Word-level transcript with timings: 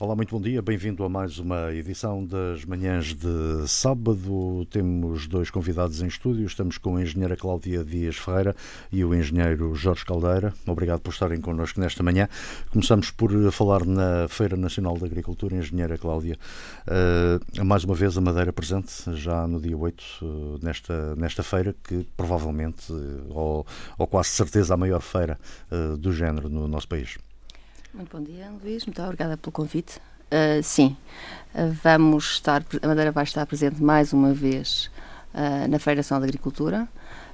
Olá, 0.00 0.14
muito 0.14 0.32
bom 0.32 0.40
dia. 0.40 0.62
Bem-vindo 0.62 1.02
a 1.02 1.08
mais 1.08 1.40
uma 1.40 1.74
edição 1.74 2.24
das 2.24 2.64
manhãs 2.64 3.16
de 3.16 3.66
sábado. 3.66 4.64
Temos 4.70 5.26
dois 5.26 5.50
convidados 5.50 6.00
em 6.00 6.06
estúdio. 6.06 6.46
Estamos 6.46 6.78
com 6.78 6.96
a 6.96 7.02
engenheira 7.02 7.36
Cláudia 7.36 7.82
Dias 7.82 8.14
Ferreira 8.14 8.54
e 8.92 9.04
o 9.04 9.12
engenheiro 9.12 9.74
Jorge 9.74 10.04
Caldeira. 10.04 10.54
Obrigado 10.68 11.00
por 11.00 11.10
estarem 11.10 11.40
connosco 11.40 11.80
nesta 11.80 12.00
manhã. 12.04 12.28
Começamos 12.70 13.10
por 13.10 13.32
falar 13.50 13.84
na 13.84 14.28
Feira 14.28 14.56
Nacional 14.56 14.96
da 14.96 15.06
Agricultura, 15.06 15.56
engenheira 15.56 15.98
Cláudia. 15.98 16.38
Uh, 16.86 17.64
mais 17.64 17.82
uma 17.82 17.96
vez 17.96 18.16
a 18.16 18.20
Madeira 18.20 18.52
presente, 18.52 18.92
já 19.16 19.48
no 19.48 19.60
dia 19.60 19.76
8, 19.76 20.04
uh, 20.22 20.58
nesta, 20.62 21.16
nesta 21.16 21.42
feira, 21.42 21.74
que 21.82 22.06
provavelmente, 22.16 22.92
uh, 22.92 23.26
ou, 23.30 23.66
ou 23.98 24.06
quase 24.06 24.28
certeza, 24.28 24.74
a 24.74 24.76
maior 24.76 25.00
feira 25.00 25.36
do 25.98 26.12
género 26.12 26.48
no 26.48 26.68
nosso 26.68 26.86
país. 26.86 27.18
Muito 27.92 28.16
bom 28.16 28.22
dia, 28.22 28.50
Luís. 28.62 28.84
Muito 28.84 29.02
obrigada 29.02 29.36
pelo 29.36 29.50
convite. 29.50 29.98
Uh, 30.30 30.62
sim, 30.62 30.94
uh, 31.54 31.72
vamos 31.82 32.32
estar, 32.32 32.62
a 32.82 32.86
Madeira 32.86 33.10
vai 33.10 33.24
estar 33.24 33.46
presente 33.46 33.82
mais 33.82 34.12
uma 34.12 34.34
vez 34.34 34.90
uh, 35.32 35.66
na 35.68 35.78
Feira 35.78 35.98
Nacional 35.98 36.20
de 36.22 36.28
Agricultura. 36.28 36.86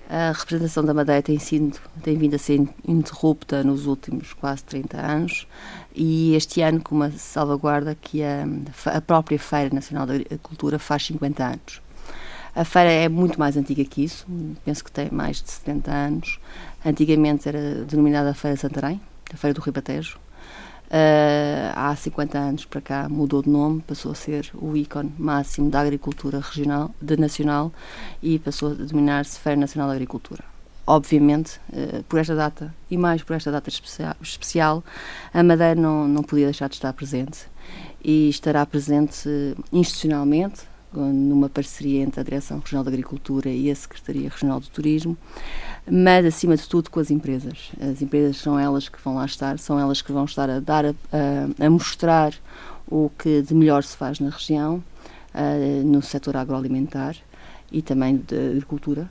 A 0.08 0.32
representação 0.32 0.84
da 0.84 0.94
Madeira 0.94 1.22
tem, 1.22 1.38
sido, 1.38 1.80
tem 2.02 2.16
vindo 2.16 2.36
a 2.36 2.38
ser 2.38 2.60
interrupta 2.86 3.64
nos 3.64 3.86
últimos 3.86 4.32
quase 4.34 4.62
30 4.62 5.00
anos 5.00 5.48
e 5.94 6.34
este 6.34 6.60
ano 6.60 6.80
com 6.80 6.94
uma 6.94 7.10
salvaguarda 7.10 7.96
que 7.96 8.22
a, 8.22 8.44
a 8.94 9.00
própria 9.00 9.38
Feira 9.38 9.74
Nacional 9.74 10.06
de 10.06 10.12
Agricultura 10.12 10.78
faz 10.78 11.06
50 11.06 11.44
anos. 11.44 11.82
A 12.54 12.64
feira 12.64 12.92
é 12.92 13.08
muito 13.08 13.40
mais 13.40 13.56
antiga 13.56 13.84
que 13.84 14.04
isso, 14.04 14.24
penso 14.64 14.84
que 14.84 14.92
tem 14.92 15.10
mais 15.10 15.42
de 15.42 15.50
70 15.50 15.90
anos. 15.90 16.38
Antigamente 16.84 17.48
era 17.48 17.84
denominada 17.84 18.30
a 18.30 18.34
Feira 18.34 18.56
Santarém, 18.56 19.00
a 19.32 19.36
Feira 19.36 19.54
do 19.54 19.60
Ribatejo, 19.60 20.20
Uh, 20.86 21.72
há 21.74 21.96
50 21.96 22.38
anos 22.38 22.64
para 22.66 22.80
cá 22.80 23.08
mudou 23.08 23.42
de 23.42 23.48
nome, 23.48 23.80
passou 23.80 24.12
a 24.12 24.14
ser 24.14 24.50
o 24.54 24.76
ícone 24.76 25.12
máximo 25.18 25.68
da 25.68 25.80
agricultura 25.80 26.38
regional, 26.38 26.94
de 27.00 27.16
nacional 27.16 27.72
e 28.22 28.38
passou 28.38 28.70
a 28.70 28.74
denominar-se 28.74 29.40
Feira 29.40 29.58
Nacional 29.58 29.88
da 29.88 29.94
Agricultura. 29.94 30.44
Obviamente, 30.86 31.58
uh, 31.70 32.04
por 32.04 32.20
esta 32.20 32.36
data 32.36 32.72
e 32.90 32.96
mais 32.96 33.22
por 33.22 33.34
esta 33.34 33.50
data 33.50 33.68
especial, 33.68 34.14
especial, 34.20 34.84
a 35.32 35.42
Madeira 35.42 35.74
não, 35.74 36.06
não 36.06 36.22
podia 36.22 36.44
deixar 36.44 36.68
de 36.68 36.74
estar 36.74 36.92
presente 36.92 37.46
e 38.02 38.28
estará 38.28 38.64
presente 38.64 39.28
institucionalmente, 39.72 40.62
numa 41.00 41.48
parceria 41.48 42.02
entre 42.02 42.20
a 42.20 42.24
Direção 42.24 42.58
Regional 42.58 42.84
da 42.84 42.90
Agricultura 42.90 43.48
e 43.48 43.70
a 43.70 43.74
Secretaria 43.74 44.28
Regional 44.28 44.60
do 44.60 44.68
Turismo, 44.68 45.16
mas 45.90 46.24
acima 46.24 46.56
de 46.56 46.68
tudo 46.68 46.90
com 46.90 47.00
as 47.00 47.10
empresas. 47.10 47.70
As 47.80 48.00
empresas 48.00 48.36
são 48.36 48.58
elas 48.58 48.88
que 48.88 48.98
vão 49.02 49.16
lá 49.16 49.24
estar, 49.24 49.58
são 49.58 49.78
elas 49.78 50.02
que 50.02 50.12
vão 50.12 50.24
estar 50.24 50.48
a 50.48 50.60
dar, 50.60 50.86
a, 50.86 50.94
a, 51.12 51.66
a 51.66 51.70
mostrar 51.70 52.34
o 52.86 53.10
que 53.18 53.42
de 53.42 53.54
melhor 53.54 53.82
se 53.82 53.96
faz 53.96 54.20
na 54.20 54.30
região, 54.30 54.82
no 55.84 56.00
setor 56.00 56.36
agroalimentar 56.36 57.16
e 57.72 57.82
também 57.82 58.16
da 58.16 58.36
agricultura. 58.36 59.10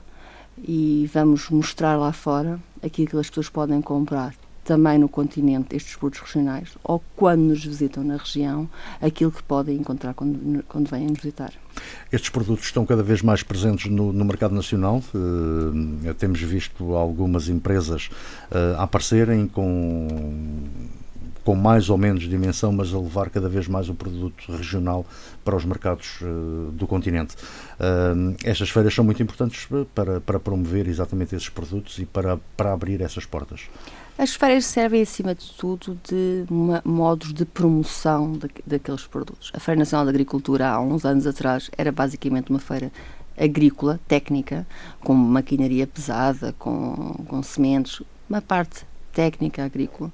E 0.56 1.10
vamos 1.12 1.50
mostrar 1.50 1.96
lá 1.96 2.12
fora 2.12 2.58
aquilo 2.82 3.08
que 3.08 3.16
as 3.16 3.28
pessoas 3.28 3.48
podem 3.48 3.82
comprar 3.82 4.34
também 4.64 4.98
no 4.98 5.08
continente 5.08 5.76
estes 5.76 5.94
produtos 5.96 6.20
regionais 6.20 6.70
ou 6.82 7.02
quando 7.14 7.42
nos 7.42 7.64
visitam 7.64 8.02
na 8.02 8.16
região 8.16 8.68
aquilo 9.00 9.30
que 9.30 9.42
podem 9.42 9.76
encontrar 9.76 10.14
quando, 10.14 10.64
quando 10.64 10.88
vêm 10.88 11.06
nos 11.06 11.18
visitar. 11.18 11.52
Estes 12.10 12.30
produtos 12.30 12.64
estão 12.64 12.86
cada 12.86 13.02
vez 13.02 13.20
mais 13.22 13.42
presentes 13.42 13.90
no, 13.90 14.12
no 14.12 14.24
mercado 14.24 14.54
nacional. 14.54 15.02
Uh, 15.14 16.14
temos 16.14 16.40
visto 16.40 16.94
algumas 16.94 17.48
empresas 17.48 18.08
uh, 18.50 18.80
aparecerem 18.80 19.46
com 19.46 20.08
com 21.44 21.54
mais 21.54 21.90
ou 21.90 21.98
menos 21.98 22.24
dimensão, 22.24 22.72
mas 22.72 22.92
a 22.92 22.98
levar 22.98 23.28
cada 23.28 23.48
vez 23.48 23.68
mais 23.68 23.88
o 23.88 23.94
produto 23.94 24.50
regional 24.50 25.06
para 25.44 25.54
os 25.54 25.64
mercados 25.64 26.20
uh, 26.22 26.72
do 26.72 26.86
continente. 26.86 27.34
Uh, 27.78 28.34
estas 28.42 28.70
feiras 28.70 28.94
são 28.94 29.04
muito 29.04 29.22
importantes 29.22 29.68
para, 29.94 30.20
para 30.20 30.40
promover 30.40 30.88
exatamente 30.88 31.36
esses 31.36 31.50
produtos 31.50 31.98
e 31.98 32.06
para, 32.06 32.38
para 32.56 32.72
abrir 32.72 33.02
essas 33.02 33.26
portas. 33.26 33.68
As 34.16 34.32
feiras 34.32 34.64
servem, 34.66 35.02
acima 35.02 35.34
de 35.34 35.50
tudo, 35.54 35.98
de 36.08 36.44
uma, 36.48 36.80
modos 36.84 37.34
de 37.34 37.44
promoção 37.44 38.32
de, 38.32 38.48
daqueles 38.64 39.04
produtos. 39.08 39.50
A 39.52 39.58
Feira 39.58 39.80
Nacional 39.80 40.06
de 40.06 40.10
Agricultura, 40.10 40.68
há 40.68 40.80
uns 40.80 41.04
anos 41.04 41.26
atrás, 41.26 41.68
era 41.76 41.90
basicamente 41.90 42.48
uma 42.48 42.60
feira 42.60 42.92
agrícola, 43.36 43.98
técnica, 44.06 44.64
com 45.00 45.12
maquinaria 45.14 45.84
pesada, 45.84 46.54
com, 46.60 47.24
com 47.26 47.42
sementes, 47.42 48.02
uma 48.30 48.40
parte 48.40 48.86
técnica 49.12 49.64
agrícola. 49.64 50.12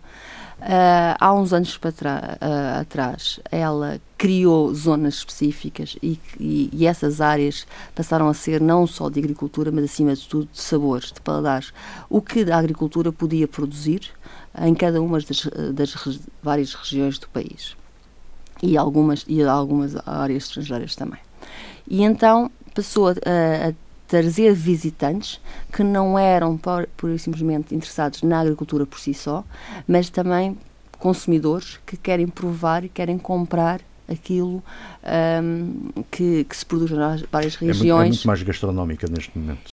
Uh, 0.61 1.17
há 1.19 1.33
uns 1.33 1.55
anos 1.55 1.79
para 1.79 2.39
uh, 2.39 2.81
atrás, 2.81 3.41
ela 3.51 3.99
criou 4.19 4.75
zonas 4.75 5.15
específicas 5.15 5.97
e, 6.03 6.21
e, 6.39 6.69
e, 6.71 6.87
essas 6.87 7.23
áreas 7.23 7.67
passaram 7.95 8.29
a 8.29 8.35
ser 8.35 8.61
não 8.61 8.87
só 8.87 9.09
de 9.09 9.19
agricultura, 9.19 9.73
mas 9.73 9.85
acima 9.85 10.15
de 10.15 10.29
tudo 10.29 10.49
de 10.53 10.61
sabores, 10.61 11.13
de 11.13 11.21
paladares. 11.23 11.73
O 12.11 12.21
que 12.21 12.51
a 12.51 12.59
agricultura 12.59 13.11
podia 13.11 13.49
produzir 13.49 14.11
em 14.61 14.75
cada 14.75 15.01
uma 15.01 15.19
das, 15.19 15.49
das 15.73 16.21
várias 16.43 16.75
regiões 16.75 17.19
do 17.19 17.29
país 17.31 17.75
e 18.63 18.77
algumas, 18.77 19.25
e 19.27 19.43
algumas 19.43 19.97
áreas 20.07 20.45
estrangeiras 20.45 20.95
também. 20.95 21.21
E 21.89 22.03
então 22.03 22.51
passou 22.75 23.09
a, 23.09 23.13
a 23.13 23.73
trazer 24.11 24.53
visitantes 24.53 25.41
que 25.73 25.85
não 25.85 26.19
eram 26.19 26.59
por, 26.59 26.89
por 26.97 27.17
simplesmente 27.17 27.73
interessados 27.73 28.23
na 28.23 28.41
agricultura 28.41 28.85
por 28.85 28.99
si 28.99 29.15
só, 29.15 29.45
mas 29.87 30.11
também 30.11 30.59
consumidores 30.99 31.79
que 31.87 31.97
querem 31.97 32.27
provar 32.27 32.85
e 32.85 32.89
querem 32.89 33.17
comprar 33.17 33.81
aquilo 34.09 34.65
um, 35.43 36.03
que, 36.11 36.43
que, 36.43 36.57
se 36.57 36.67
produz 36.67 36.91
nas 36.91 37.23
várias 37.31 37.55
regiões. 37.55 37.81
É 37.81 37.85
muito, 37.85 38.03
é 38.03 38.09
muito 38.09 38.27
mais 38.27 38.43
gastronómica 38.43 39.07
neste 39.09 39.39
momento. 39.39 39.71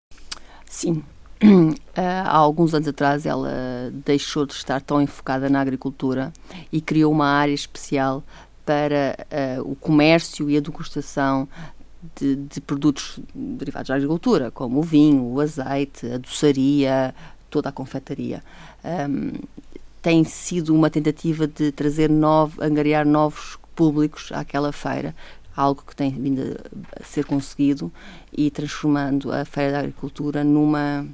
Sim. 0.70 1.02
Uh, 1.44 1.74
há 1.98 2.38
alguns 2.38 2.76
anos 2.76 2.88
atrás 2.88 3.26
ela 3.26 3.92
deixou 4.06 4.46
de 4.46 4.54
estar 4.54 4.80
tão 4.82 5.02
enfocada 5.02 5.50
na 5.50 5.60
agricultura 5.60 6.32
e 6.72 6.80
criou 6.80 7.12
uma 7.12 7.26
área 7.26 7.54
especial 7.54 8.24
para 8.64 9.18
uh, 9.60 9.72
o 9.72 9.76
comércio 9.76 10.48
e 10.48 10.58
a 10.58 10.60
degustação 10.60 11.48
de, 12.16 12.36
de, 12.36 12.62
produtos 12.62 13.20
derivados 13.34 13.90
da 13.90 13.96
agricultura, 13.96 14.52
como 14.52 14.80
o 14.80 14.84
vinho, 14.84 15.24
o 15.24 15.40
azeite, 15.40 16.06
a 16.12 16.18
doçaria, 16.18 17.14
toda 17.50 17.70
a 17.70 17.72
confeitaria. 17.72 18.44
Um, 18.84 19.34
tem 20.02 20.24
sido 20.24 20.74
uma 20.74 20.90
tentativa 20.90 21.48
de 21.48 21.72
trazer 21.72 22.10
novo, 22.10 22.64
angariar 22.64 23.06
novos 23.06 23.58
públicos 23.76 24.32
àquela 24.32 24.72
feira, 24.72 25.16
algo 25.56 25.84
que 25.86 25.96
tem 25.96 26.12
vindo 26.12 26.58
a 27.00 27.04
ser 27.04 27.26
conseguido 27.26 27.92
e 28.32 28.52
transformando 28.52 29.32
a 29.32 29.44
Feira 29.44 29.74
da 29.74 29.80
Agricultura 29.80 30.44
numa 30.44 31.06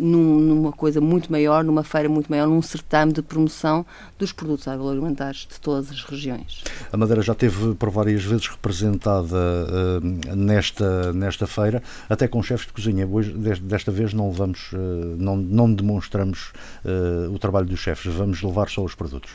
num, 0.00 0.40
numa 0.40 0.72
coisa 0.72 1.00
muito 1.00 1.30
maior, 1.30 1.62
numa 1.62 1.84
feira 1.84 2.08
muito 2.08 2.28
maior, 2.28 2.46
num 2.46 2.62
certame 2.62 3.12
de 3.12 3.22
promoção 3.22 3.84
dos 4.18 4.32
produtos 4.32 4.66
agroalimentares 4.66 5.46
de 5.50 5.60
todas 5.60 5.90
as 5.90 6.02
regiões. 6.02 6.64
A 6.92 6.96
Madeira 6.96 7.22
já 7.22 7.34
teve 7.34 7.74
por 7.74 7.90
várias 7.90 8.24
vezes 8.24 8.48
representada 8.48 9.36
uh, 9.36 10.34
nesta, 10.34 11.12
nesta 11.12 11.46
feira, 11.46 11.82
até 12.08 12.26
com 12.26 12.42
chefes 12.42 12.66
de 12.66 12.72
cozinha. 12.72 13.06
Hoje, 13.06 13.32
desta 13.32 13.90
vez 13.90 14.12
não 14.12 14.28
levamos, 14.30 14.72
uh, 14.72 14.76
não, 15.18 15.36
não 15.36 15.72
demonstramos 15.72 16.52
uh, 16.84 17.32
o 17.32 17.38
trabalho 17.38 17.66
dos 17.66 17.78
chefes, 17.78 18.12
vamos 18.12 18.42
levar 18.42 18.68
só 18.68 18.82
os 18.82 18.94
produtos. 18.94 19.30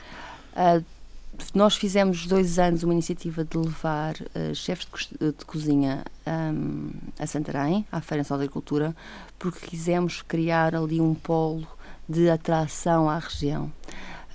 Nós 1.53 1.75
fizemos 1.75 2.28
dois 2.28 2.59
anos 2.59 2.84
uma 2.84 2.94
iniciativa 2.94 3.44
de 3.44 3.57
levar 3.57 4.16
uh, 4.16 4.53
chefes 4.53 4.88
de, 5.19 5.31
de 5.31 5.46
cozinha 5.46 6.03
um, 6.28 6.90
a 7.19 7.28
Santarém, 7.28 7.85
à 7.91 8.01
Feira 8.01 8.19
Nacional 8.19 8.40
da 8.40 8.44
Agricultura, 8.46 8.96
porque 9.38 9.68
quisemos 9.68 10.22
criar 10.22 10.75
ali 10.75 11.00
um 11.00 11.13
polo 11.13 11.68
de 12.07 12.29
atração 12.29 13.09
à 13.09 13.18
região. 13.18 13.72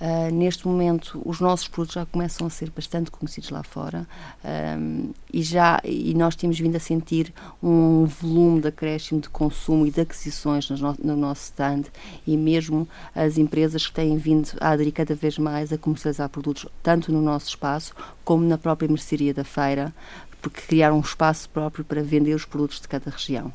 Uh, 0.01 0.33
neste 0.33 0.67
momento, 0.67 1.21
os 1.23 1.39
nossos 1.39 1.67
produtos 1.67 1.93
já 1.93 2.07
começam 2.07 2.47
a 2.47 2.49
ser 2.49 2.71
bastante 2.71 3.11
conhecidos 3.11 3.51
lá 3.51 3.61
fora 3.61 4.07
um, 4.43 5.11
e, 5.31 5.43
já, 5.43 5.79
e 5.83 6.11
nós 6.15 6.35
temos 6.35 6.59
vindo 6.59 6.75
a 6.75 6.79
sentir 6.79 7.31
um 7.61 8.05
volume 8.05 8.61
de 8.61 8.69
acréscimo 8.69 9.21
de 9.21 9.29
consumo 9.29 9.85
e 9.85 9.91
de 9.91 10.01
aquisições 10.01 10.67
no, 10.71 10.95
no 11.03 11.15
nosso 11.15 11.43
stand 11.43 11.83
e 12.25 12.35
mesmo 12.35 12.89
as 13.13 13.37
empresas 13.37 13.85
que 13.85 13.93
têm 13.93 14.17
vindo 14.17 14.49
a 14.59 14.71
aderir 14.71 14.91
cada 14.91 15.13
vez 15.13 15.37
mais 15.37 15.71
a 15.71 15.77
comercializar 15.77 16.29
produtos 16.29 16.65
tanto 16.81 17.11
no 17.11 17.21
nosso 17.21 17.49
espaço 17.49 17.93
como 18.25 18.43
na 18.43 18.57
própria 18.57 18.89
mercearia 18.89 19.35
da 19.35 19.43
feira, 19.43 19.93
porque 20.41 20.61
criaram 20.61 20.97
um 20.97 21.01
espaço 21.01 21.47
próprio 21.47 21.85
para 21.85 22.01
vender 22.01 22.33
os 22.33 22.43
produtos 22.43 22.81
de 22.81 22.87
cada 22.87 23.11
região. 23.11 23.53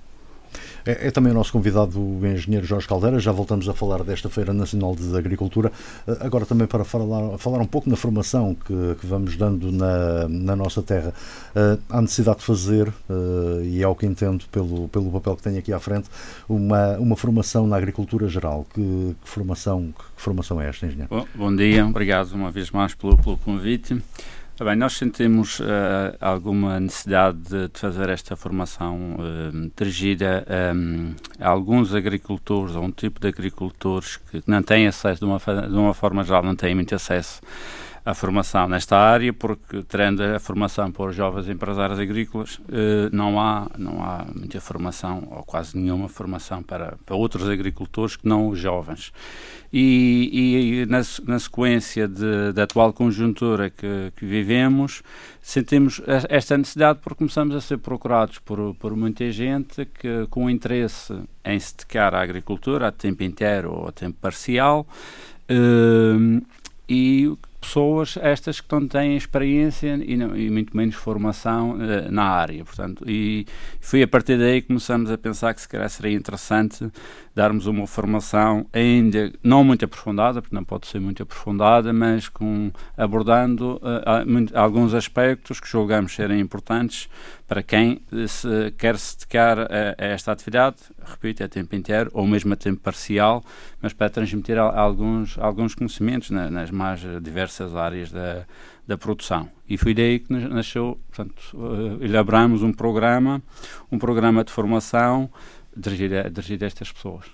É, 0.86 1.08
é, 1.08 1.10
também 1.10 1.32
o 1.32 1.34
nosso 1.34 1.50
convidado, 1.50 2.00
o 2.00 2.24
engenheiro 2.24 2.64
Jorge 2.64 2.86
Caldeira. 2.86 3.18
Já 3.18 3.32
voltamos 3.32 3.68
a 3.68 3.74
falar 3.74 4.04
desta 4.04 4.30
Feira 4.30 4.52
Nacional 4.52 4.94
de 4.94 5.16
Agricultura. 5.16 5.72
Eh, 6.06 6.16
agora 6.20 6.46
também 6.46 6.66
para 6.66 6.84
falar, 6.84 7.36
falar 7.38 7.58
um 7.58 7.66
pouco 7.66 7.90
na 7.90 7.96
formação 7.96 8.54
que, 8.54 8.94
que 9.00 9.06
vamos 9.06 9.36
dando 9.36 9.72
na, 9.72 10.28
na 10.28 10.54
nossa 10.54 10.82
terra. 10.82 11.12
Uh, 11.56 11.80
há 11.88 12.00
necessidade 12.00 12.38
de 12.38 12.44
fazer, 12.44 12.88
uh, 12.88 13.62
e 13.64 13.82
é 13.82 13.88
o 13.88 13.96
que 13.96 14.06
entendo 14.06 14.44
pelo, 14.52 14.88
pelo 14.88 15.10
papel 15.10 15.36
que 15.36 15.42
tenho 15.42 15.58
aqui 15.58 15.72
à 15.72 15.80
frente, 15.80 16.08
uma, 16.48 16.96
uma 16.98 17.16
formação 17.16 17.66
na 17.66 17.76
agricultura 17.76 18.28
geral. 18.28 18.64
Que, 18.72 19.16
que 19.22 19.28
formação, 19.28 19.92
que 19.92 20.22
formação 20.22 20.60
é 20.60 20.68
esta, 20.68 20.86
engenheiro? 20.86 21.08
Bom, 21.10 21.26
bom 21.34 21.56
dia, 21.56 21.84
obrigado 21.84 22.32
uma 22.32 22.50
vez 22.50 22.70
mais 22.70 22.94
pelo, 22.94 23.16
pelo 23.16 23.36
convite. 23.38 24.00
Bem, 24.58 24.74
nós 24.74 24.94
sentimos 24.94 25.60
uh, 25.60 25.64
alguma 26.18 26.80
necessidade 26.80 27.36
de, 27.40 27.68
de, 27.68 27.78
fazer 27.78 28.08
esta 28.08 28.34
formação 28.34 29.16
uh, 29.16 29.70
dirigida 29.76 30.46
um, 30.74 31.14
a 31.38 31.50
alguns 31.50 31.94
agricultores, 31.94 32.74
a 32.74 32.80
um 32.80 32.90
tipo 32.90 33.20
de 33.20 33.28
agricultores 33.28 34.16
que 34.16 34.42
não 34.46 34.62
têm 34.62 34.86
acesso, 34.86 35.20
de 35.20 35.26
uma, 35.26 35.38
de 35.38 35.76
uma 35.76 35.92
forma 35.92 36.24
geral, 36.24 36.42
não 36.42 36.56
têm 36.56 36.74
muito 36.74 36.94
acesso 36.94 37.42
a 38.06 38.14
formação 38.14 38.68
nesta 38.68 38.96
área, 38.96 39.32
porque 39.32 39.82
tendo 39.82 40.22
a 40.22 40.38
formação 40.38 40.92
para 40.92 41.06
os 41.06 41.16
jovens 41.16 41.48
empresários 41.48 41.98
agrícolas, 41.98 42.60
eh, 42.70 43.08
não 43.10 43.40
há, 43.40 43.68
não 43.76 44.00
há 44.00 44.24
muita 44.32 44.60
formação, 44.60 45.26
ou 45.28 45.42
quase 45.42 45.76
nenhuma 45.76 46.08
formação 46.08 46.62
para, 46.62 46.96
para 47.04 47.16
outros 47.16 47.48
agricultores 47.48 48.14
que 48.14 48.28
não 48.28 48.46
os 48.46 48.60
jovens. 48.60 49.12
E, 49.72 50.82
e 50.82 50.86
na, 50.86 51.02
na, 51.26 51.38
sequência 51.40 52.06
de, 52.06 52.52
da 52.52 52.62
atual 52.62 52.92
conjuntura 52.92 53.70
que, 53.70 54.12
que, 54.14 54.24
vivemos, 54.24 55.02
sentimos 55.42 56.00
esta 56.28 56.56
necessidade 56.56 57.00
porque 57.02 57.18
começamos 57.18 57.56
a 57.56 57.60
ser 57.60 57.78
procurados 57.78 58.38
por, 58.38 58.72
por 58.76 58.94
muita 58.94 59.28
gente 59.32 59.84
que, 59.84 60.28
com 60.30 60.48
interesse 60.48 61.12
em 61.44 61.58
se 61.58 61.76
dedicar 61.76 62.14
à 62.14 62.22
agricultura 62.22 62.86
a 62.86 62.92
tempo 62.92 63.24
inteiro 63.24 63.72
ou 63.72 63.88
a 63.88 63.92
tempo 63.92 64.16
parcial, 64.20 64.86
eh, 65.48 66.40
e 66.88 67.36
pessoas 67.60 68.16
estas 68.20 68.60
que 68.60 68.72
não 68.72 68.86
têm 68.86 69.16
experiência 69.16 69.98
e, 70.02 70.16
não, 70.16 70.36
e 70.36 70.50
muito 70.50 70.76
menos 70.76 70.94
formação 70.94 71.72
uh, 71.72 72.10
na 72.10 72.24
área, 72.24 72.64
portanto, 72.64 73.04
e 73.08 73.46
foi 73.80 74.02
a 74.02 74.08
partir 74.08 74.38
daí 74.38 74.60
que 74.60 74.68
começamos 74.68 75.10
a 75.10 75.18
pensar 75.18 75.54
que 75.54 75.60
se 75.60 75.68
calhar 75.68 75.88
seria 75.88 76.16
interessante 76.16 76.90
darmos 77.34 77.66
uma 77.66 77.86
formação 77.86 78.66
ainda 78.72 79.32
não 79.42 79.62
muito 79.62 79.84
aprofundada, 79.84 80.40
porque 80.40 80.54
não 80.54 80.64
pode 80.64 80.86
ser 80.86 81.00
muito 81.00 81.22
aprofundada, 81.22 81.92
mas 81.92 82.28
com, 82.28 82.70
abordando 82.96 83.76
uh, 83.76 84.54
alguns 84.54 84.94
aspectos 84.94 85.60
que 85.60 85.68
julgamos 85.68 86.14
serem 86.14 86.40
importantes 86.40 87.08
para 87.46 87.62
quem 87.62 88.02
se 88.26 88.72
quer 88.76 88.98
se 88.98 89.16
dedicar 89.16 89.58
a, 89.60 89.64
a, 89.98 90.04
esta 90.04 90.32
atividade, 90.32 90.76
repito, 91.04 91.44
a 91.44 91.48
tempo 91.48 91.74
inteiro 91.76 92.10
ou 92.12 92.26
mesmo 92.26 92.52
a 92.52 92.56
tempo 92.56 92.80
parcial, 92.80 93.42
mas 93.80 93.92
para 93.92 94.10
transmitir 94.10 94.58
a, 94.58 94.62
alguns, 94.62 95.38
alguns 95.38 95.74
conhecimentos 95.74 96.30
na, 96.30 96.50
nas 96.50 96.70
mais 96.70 97.00
diversas 97.22 97.76
áreas 97.76 98.10
da, 98.10 98.44
da 98.86 98.98
produção. 98.98 99.48
E 99.68 99.76
foi 99.76 99.94
daí 99.94 100.18
que 100.18 100.32
nasceu, 100.32 100.98
portanto, 101.08 101.40
uh, 101.54 102.02
elaboramos 102.04 102.62
um 102.62 102.72
programa, 102.72 103.42
um 103.90 103.98
programa 103.98 104.44
de 104.44 104.52
formação 104.52 105.30
dirigir 105.76 106.14
a, 106.14 106.28
dirigir 106.28 106.62
a 106.62 106.66
estas 106.66 106.90
pessoas. 106.90 107.24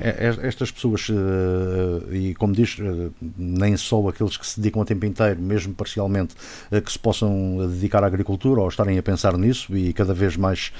É, 0.00 0.26
é, 0.26 0.46
estas 0.46 0.70
pessoas, 0.70 1.08
uh, 1.08 2.14
e 2.14 2.34
como 2.34 2.52
diz, 2.52 2.78
uh, 2.78 3.12
nem 3.36 3.76
só 3.76 4.06
aqueles 4.08 4.36
que 4.36 4.46
se 4.46 4.60
dedicam 4.60 4.82
a 4.82 4.84
tempo 4.84 5.06
inteiro, 5.06 5.40
mesmo 5.40 5.74
parcialmente, 5.74 6.34
uh, 6.70 6.80
que 6.80 6.92
se 6.92 6.98
possam 6.98 7.66
dedicar 7.68 8.04
à 8.04 8.06
agricultura 8.06 8.60
ou 8.60 8.68
estarem 8.68 8.98
a 8.98 9.02
pensar 9.02 9.36
nisso, 9.38 9.76
e 9.76 9.92
cada 9.92 10.12
vez 10.12 10.36
mais 10.36 10.72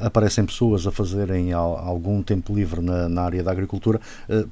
aparecem 0.00 0.44
pessoas 0.46 0.86
a 0.86 0.92
fazerem 0.92 1.52
algum 1.52 2.22
tempo 2.22 2.54
livre 2.54 2.80
na, 2.80 3.08
na 3.08 3.22
área 3.22 3.42
da 3.42 3.50
agricultura, 3.50 4.00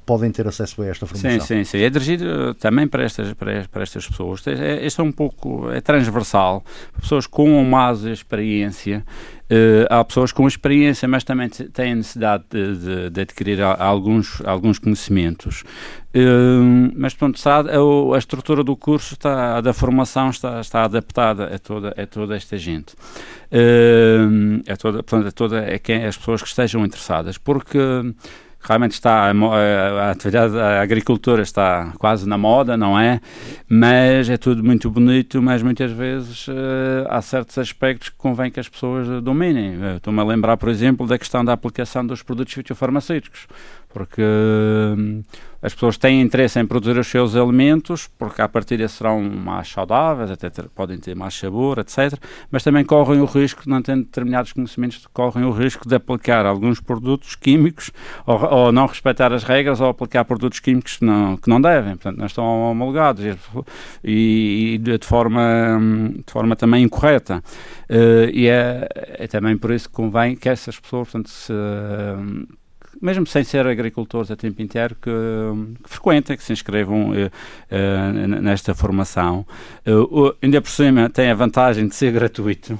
podem 0.05 0.31
ter 0.31 0.47
acesso 0.47 0.81
a 0.81 0.87
esta 0.87 1.05
formação. 1.05 1.39
Sim, 1.39 1.63
sim, 1.63 1.63
sim. 1.63 1.79
É 1.79 1.89
dirigido 1.89 2.53
também 2.55 2.87
para 2.87 3.03
estas, 3.03 3.33
para, 3.33 3.65
para 3.69 3.83
estas 3.83 4.07
pessoas. 4.07 4.45
É, 4.47 4.85
este 4.85 4.99
é 4.99 5.03
um 5.03 5.11
pouco, 5.11 5.71
é 5.71 5.79
transversal, 5.79 6.63
pessoas 6.99 7.25
com 7.27 7.63
mais 7.63 8.03
experiência, 8.03 9.05
Uh, 9.51 9.85
há 9.89 10.01
pessoas 10.05 10.31
com 10.31 10.47
experiência, 10.47 11.09
mas 11.09 11.25
também 11.25 11.49
têm 11.49 11.95
necessidade 11.95 12.45
de, 12.49 12.77
de, 12.77 13.09
de 13.09 13.21
adquirir 13.21 13.61
alguns, 13.61 14.41
alguns 14.45 14.79
conhecimentos. 14.79 15.65
Uh, 16.15 16.89
mas, 16.95 17.13
pronto, 17.13 17.37
a, 17.49 18.15
a, 18.15 18.17
estrutura 18.17 18.63
do 18.63 18.77
curso, 18.77 19.13
está, 19.13 19.59
da 19.59 19.73
formação, 19.73 20.29
está, 20.29 20.61
está 20.61 20.83
adaptada 20.83 21.53
a 21.53 21.59
toda, 21.59 21.89
a 22.01 22.07
toda 22.07 22.33
esta 22.33 22.57
gente. 22.57 22.93
Uh, 23.51 24.61
a 24.71 24.77
toda, 24.77 25.03
portanto, 25.03 25.27
a 25.27 25.31
toda 25.33 25.59
a 25.59 25.79
quem, 25.79 26.05
as 26.05 26.15
pessoas 26.15 26.41
que 26.41 26.47
estejam 26.47 26.85
interessadas, 26.85 27.37
porque 27.37 27.77
realmente 28.61 28.93
está 28.93 29.31
a, 29.31 29.31
a, 29.31 30.11
atividade 30.11 30.57
a 30.57 30.81
agricultura 30.81 31.41
está 31.41 31.93
quase 31.97 32.27
na 32.27 32.37
moda, 32.37 32.77
não 32.77 32.99
é? 32.99 33.19
Mas 33.67 34.29
é 34.29 34.37
tudo 34.37 34.63
muito 34.63 34.89
bonito, 34.89 35.41
mas 35.41 35.63
muitas 35.63 35.91
vezes 35.91 36.47
uh, 36.47 36.53
há 37.09 37.21
certos 37.21 37.57
aspectos 37.57 38.09
que 38.09 38.15
convém 38.15 38.51
que 38.51 38.59
as 38.59 38.69
pessoas 38.69 39.07
dominem. 39.23 39.95
Estou-me 39.95 40.19
a 40.19 40.23
lembrar, 40.23 40.57
por 40.57 40.69
exemplo, 40.69 41.07
da 41.07 41.17
questão 41.17 41.43
da 41.43 41.53
aplicação 41.53 42.05
dos 42.05 42.21
produtos 42.21 42.53
fitofarmacêuticos 42.53 43.47
porque 43.93 44.21
hum, 44.21 45.23
as 45.61 45.73
pessoas 45.73 45.97
têm 45.97 46.21
interesse 46.21 46.59
em 46.59 46.65
produzir 46.65 46.97
os 46.97 47.07
seus 47.07 47.35
alimentos, 47.35 48.09
porque 48.17 48.41
à 48.41 48.47
partida 48.47 48.87
serão 48.87 49.21
mais 49.21 49.67
saudáveis, 49.69 50.31
até 50.31 50.49
ter, 50.49 50.67
podem 50.69 50.97
ter 50.97 51.15
mais 51.15 51.33
sabor, 51.33 51.77
etc. 51.79 52.13
Mas 52.49 52.63
também 52.63 52.83
correm 52.83 53.21
o 53.21 53.25
risco, 53.25 53.63
não 53.67 53.81
tendo 53.81 54.03
determinados 54.03 54.53
conhecimentos, 54.53 55.05
correm 55.13 55.45
o 55.45 55.51
risco 55.51 55.87
de 55.87 55.95
aplicar 55.95 56.45
alguns 56.45 56.79
produtos 56.79 57.35
químicos 57.35 57.91
ou, 58.25 58.43
ou 58.43 58.71
não 58.71 58.87
respeitar 58.87 59.31
as 59.31 59.43
regras 59.43 59.79
ou 59.79 59.89
aplicar 59.89 60.25
produtos 60.25 60.59
químicos 60.59 60.97
que 60.97 61.05
não, 61.05 61.37
que 61.37 61.49
não 61.49 61.61
devem, 61.61 61.95
portanto, 61.95 62.17
não 62.17 62.25
estão 62.25 62.71
homologados 62.71 63.23
e, 64.03 64.73
e 64.73 64.77
de, 64.77 65.05
forma, 65.05 65.79
de 66.25 66.31
forma 66.31 66.55
também 66.55 66.83
incorreta. 66.83 67.43
Uh, 67.89 68.29
e 68.33 68.47
é, 68.47 68.87
é, 68.95 69.27
também 69.27 69.57
por 69.57 69.71
isso 69.71 69.89
que 69.89 69.95
convém 69.95 70.35
que 70.35 70.49
essas 70.49 70.79
pessoas, 70.79 71.09
portanto, 71.09 71.29
se, 71.29 71.53
mesmo 73.01 73.25
sem 73.25 73.43
ser 73.43 73.65
agricultores 73.65 74.29
a 74.29 74.35
tempo 74.35 74.61
inteiro, 74.61 74.95
que, 74.95 75.09
que 75.83 75.89
frequentem, 75.89 76.37
que 76.37 76.43
se 76.43 76.53
inscrevam 76.53 77.09
uh, 77.09 77.13
uh, 77.13 78.27
nesta 78.41 78.75
formação. 78.75 79.45
Uh, 79.85 80.33
ainda 80.41 80.61
por 80.61 80.69
cima 80.69 81.09
tem 81.09 81.29
a 81.31 81.35
vantagem 81.35 81.87
de 81.87 81.95
ser 81.95 82.11
gratuito. 82.11 82.77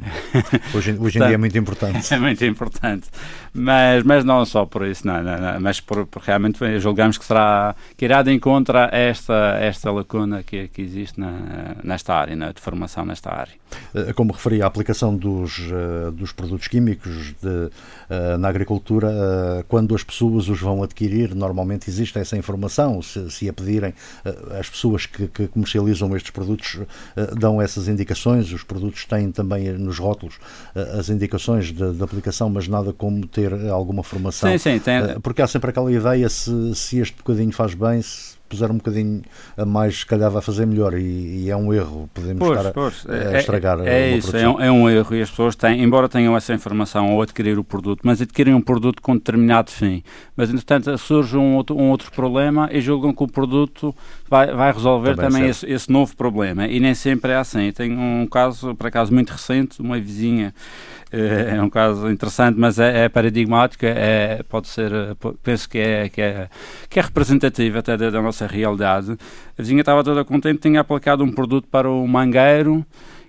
Hoje, 0.74 0.96
hoje 0.98 1.18
em 1.18 1.26
dia 1.26 1.34
é 1.34 1.36
muito 1.36 1.56
importante. 1.58 2.14
É 2.14 2.18
muito 2.18 2.44
importante. 2.44 3.08
Mas, 3.52 4.02
mas 4.04 4.24
não 4.24 4.44
só 4.44 4.64
por 4.64 4.86
isso, 4.86 5.06
não, 5.06 5.22
não, 5.22 5.38
não 5.38 5.60
mas 5.60 5.80
por, 5.80 6.06
por, 6.06 6.22
realmente 6.22 6.78
julgamos 6.78 7.18
que 7.18 7.24
será 7.24 7.74
que 7.96 8.04
irá 8.04 8.22
de 8.22 8.32
encontro 8.32 8.78
a 8.78 8.88
esta, 8.92 9.58
esta 9.60 9.90
lacuna 9.90 10.42
que, 10.42 10.68
que 10.68 10.80
existe 10.82 11.18
na, 11.18 11.76
nesta 11.82 12.14
área, 12.14 12.36
na, 12.36 12.52
de 12.52 12.60
formação 12.60 13.04
nesta 13.04 13.30
área. 13.30 13.52
Eh, 13.94 14.12
como 14.12 14.32
referi, 14.32 14.62
a 14.62 14.66
aplicação 14.66 15.14
dos, 15.16 15.58
uh, 15.58 16.10
dos 16.12 16.32
produtos 16.32 16.68
químicos 16.68 17.34
de, 17.42 17.48
uh, 17.48 18.38
na 18.38 18.48
agricultura, 18.48 19.64
quando 19.68 19.94
as 19.94 20.04
pessoas 20.04 20.48
os 20.48 20.60
vão 20.60 20.82
adquirir, 20.82 21.34
normalmente 21.34 21.88
existe 21.90 22.18
essa 22.18 22.36
informação. 22.36 23.02
Se, 23.02 23.30
se 23.30 23.48
a 23.48 23.52
pedirem, 23.52 23.94
as 24.58 24.68
pessoas 24.68 25.06
que, 25.06 25.26
que, 25.28 25.48
comercializam 25.48 26.14
estes 26.16 26.30
produtos 26.30 26.80
dão 27.38 27.60
essas 27.60 27.88
indicações. 27.88 28.52
Os 28.52 28.62
produtos 28.62 29.04
têm 29.04 29.30
também 29.32 29.59
nos 29.72 29.98
rótulos 29.98 30.38
as 30.98 31.08
indicações 31.08 31.72
de, 31.72 31.92
de 31.92 32.02
aplicação, 32.02 32.48
mas 32.48 32.68
nada 32.68 32.92
como 32.92 33.26
ter 33.26 33.50
ter 33.50 33.68
alguma 33.70 34.02
formação. 34.02 34.50
Sim, 34.52 34.58
sim, 34.58 34.78
tem... 34.78 34.96
Eh, 34.96 35.18
porque 35.22 35.42
há 35.42 35.46
sempre 35.46 35.70
aquela 35.70 35.92
ideia 35.92 36.28
se, 36.28 36.74
se 36.74 36.98
este 36.98 37.16
bocadinho 37.16 37.52
faz 37.52 37.74
bem, 37.74 38.02
se 38.02 38.36
puser 38.50 38.70
um 38.70 38.76
bocadinho 38.76 39.22
a 39.56 39.64
mais, 39.64 40.00
se 40.00 40.06
calhar 40.06 40.28
vai 40.28 40.42
fazer 40.42 40.66
melhor 40.66 40.92
e, 40.94 41.44
e 41.44 41.50
é 41.50 41.56
um 41.56 41.72
erro, 41.72 42.10
podemos 42.12 42.40
pois, 42.40 42.58
estar 42.58 42.72
pois. 42.72 43.06
A, 43.08 43.36
a, 43.36 43.38
estragar 43.38 43.80
é, 43.80 44.10
é 44.10 44.16
isso, 44.16 44.36
é 44.36 44.48
um, 44.48 44.60
é 44.60 44.72
um, 44.72 44.90
erro 44.90 45.14
e 45.14 45.22
as 45.22 45.30
pessoas 45.30 45.54
têm, 45.54 45.82
embora 45.82 46.08
tenham 46.08 46.36
essa 46.36 46.52
informação 46.52 47.06
ao 47.06 47.22
adquirir 47.22 47.58
o 47.58 47.64
produto, 47.64 48.00
mas 48.02 48.20
adquirem 48.20 48.52
um 48.52 48.60
produto 48.60 49.00
com 49.00 49.14
determinado 49.14 49.70
fim, 49.70 50.02
mas 50.36 50.50
entretanto 50.50 50.98
surge 50.98 51.36
um 51.36 51.54
outro, 51.54 51.76
um 51.76 51.90
outro 51.90 52.10
problema 52.10 52.68
e 52.72 52.80
julgam 52.80 53.14
que 53.14 53.22
o 53.22 53.28
produto 53.28 53.94
vai, 54.28 54.52
vai 54.52 54.72
resolver 54.72 55.14
também, 55.14 55.30
também 55.30 55.48
esse, 55.48 55.70
esse, 55.70 55.90
novo 55.90 56.16
problema 56.16 56.66
e 56.66 56.80
nem 56.80 56.94
sempre 56.94 57.30
é 57.30 57.36
assim. 57.36 57.70
Tenho 57.70 57.98
um 57.98 58.26
caso, 58.26 58.74
por 58.74 58.88
acaso 58.88 59.14
muito 59.14 59.30
recente, 59.30 59.80
uma 59.80 59.98
vizinha 60.00 60.52
eh, 61.12 61.56
é 61.56 61.62
um 61.62 61.68
caso 61.68 62.08
interessante, 62.08 62.56
mas 62.58 62.78
é, 62.78 63.04
é 63.04 63.08
paradigmático, 63.08 63.84
é, 63.84 64.42
pode 64.48 64.68
ser, 64.68 64.92
penso 65.42 65.68
que 65.68 65.78
é, 65.78 66.08
que 66.08 66.22
é, 66.22 66.48
que 66.88 67.00
é 67.00 67.02
representativo 67.02 67.78
até 67.78 67.96
da, 67.96 68.10
da 68.10 68.22
nossa 68.22 68.39
realidade. 68.46 69.12
A 69.58 69.62
vizinha 69.62 69.80
estava 69.80 70.04
toda 70.04 70.24
contente, 70.24 70.60
tinha 70.60 70.80
aplicado 70.80 71.24
um 71.24 71.32
produto 71.32 71.66
para 71.68 71.90
o 71.90 72.06
mangueiro 72.06 72.84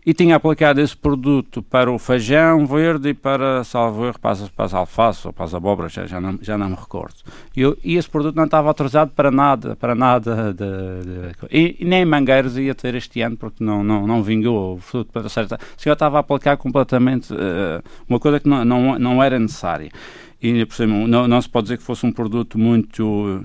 e 0.06 0.14
tinha 0.14 0.36
aplicado 0.36 0.82
esse 0.82 0.98
produto 0.98 1.62
para 1.62 1.92
o 1.92 2.00
feijão 2.00 2.66
verde 2.66 3.10
e 3.10 3.14
para, 3.14 3.64
salvo 3.64 4.06
erro, 4.06 4.20
para 4.20 4.36
para 4.56 4.66
as 4.66 4.74
alfaces 4.74 5.26
ou 5.26 5.34
para 5.34 5.46
as 5.46 5.54
abóboras, 5.54 5.94
já, 5.94 6.20
não, 6.20 6.40
já 6.42 6.58
não 6.58 6.70
me 6.70 6.76
recordo. 6.76 7.16
E, 7.56 7.62
eu, 7.62 7.78
e 7.84 7.98
esse 7.98 8.10
produto 8.10 8.36
não 8.36 8.46
estava 8.46 8.68
autorizado 8.68 9.12
para 9.12 9.30
nada, 9.30 9.76
para 9.76 9.94
nada 9.94 10.54
de, 10.54 11.06
de, 11.06 11.36
e, 11.52 11.78
e, 11.80 11.86
nem 11.86 12.04
mangueiros 12.04 12.58
ia 12.58 12.74
ter 12.74 12.96
este 12.96 13.22
ano 13.22 13.38
porque 13.38 13.64
não, 13.64 13.84
não, 13.84 14.08
não 14.08 14.24
vingou 14.24 14.76
o 14.76 14.80
fruto 14.80 15.12
para 15.12 15.30
certa. 15.30 15.60
O 15.78 15.82
senhor 15.82 15.94
estava 15.94 16.18
a 16.18 16.22
aplicar 16.22 16.58
completamente 16.58 17.32
uh, 17.34 17.84
uma 18.10 18.20
coisa 18.20 18.40
que 18.40 18.50
não, 18.50 18.66
não, 18.66 18.98
não 18.98 19.24
era 19.24 19.38
necessária. 19.38 19.92
E, 20.42 20.66
por 20.66 20.74
exemplo, 20.74 21.08
não, 21.08 21.28
não 21.28 21.40
se 21.40 21.48
pode 21.48 21.66
dizer 21.66 21.78
que 21.78 21.84
fosse 21.84 22.06
um 22.06 22.12
produto 22.12 22.58
muito 22.58 23.44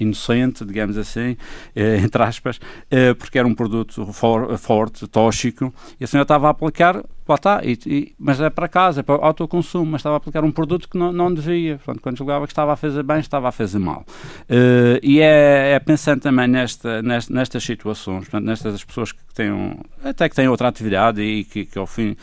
inocente, 0.00 0.64
digamos 0.64 0.96
assim, 0.96 1.36
eh, 1.74 1.98
entre 1.98 2.22
aspas, 2.22 2.58
eh, 2.90 3.14
porque 3.14 3.38
era 3.38 3.46
um 3.46 3.54
produto 3.54 4.12
for, 4.12 4.56
forte, 4.58 5.06
tóxico, 5.06 5.72
e 5.98 6.04
a 6.04 6.06
senhora 6.06 6.24
estava 6.24 6.48
a 6.48 6.50
aplicar 6.50 7.02
lá 7.30 7.36
está, 7.36 7.60
e, 7.64 7.78
e, 7.86 8.12
mas 8.18 8.40
é 8.40 8.50
para 8.50 8.68
casa, 8.68 9.00
é 9.00 9.02
para 9.02 9.24
autoconsumo, 9.24 9.92
mas 9.92 10.00
estava 10.00 10.16
a 10.16 10.18
aplicar 10.18 10.44
um 10.44 10.52
produto 10.52 10.88
que 10.88 10.98
não, 10.98 11.12
não 11.12 11.32
devia. 11.32 11.76
Portanto, 11.76 12.02
quando 12.02 12.18
julgava 12.18 12.46
que 12.46 12.52
estava 12.52 12.72
a 12.72 12.76
fazer 12.76 13.02
bem, 13.02 13.18
estava 13.18 13.48
a 13.48 13.52
fazer 13.52 13.78
mal. 13.78 14.04
Uh, 14.42 14.98
e 15.02 15.20
é, 15.20 15.72
é, 15.72 15.78
pensando 15.78 16.20
também 16.20 16.48
nesta, 16.48 17.02
nesta, 17.02 17.32
nestas 17.32 17.62
situações, 17.62 18.20
portanto, 18.20 18.44
nestas 18.44 18.84
pessoas 18.84 19.12
que 19.12 19.20
têm, 19.34 19.52
um, 19.52 19.76
até 20.04 20.28
que 20.28 20.34
têm 20.34 20.48
outra 20.48 20.68
atividade 20.68 21.22
e 21.22 21.44
que, 21.44 21.64
que 21.64 21.78
ao 21.78 21.86
fim, 21.86 22.16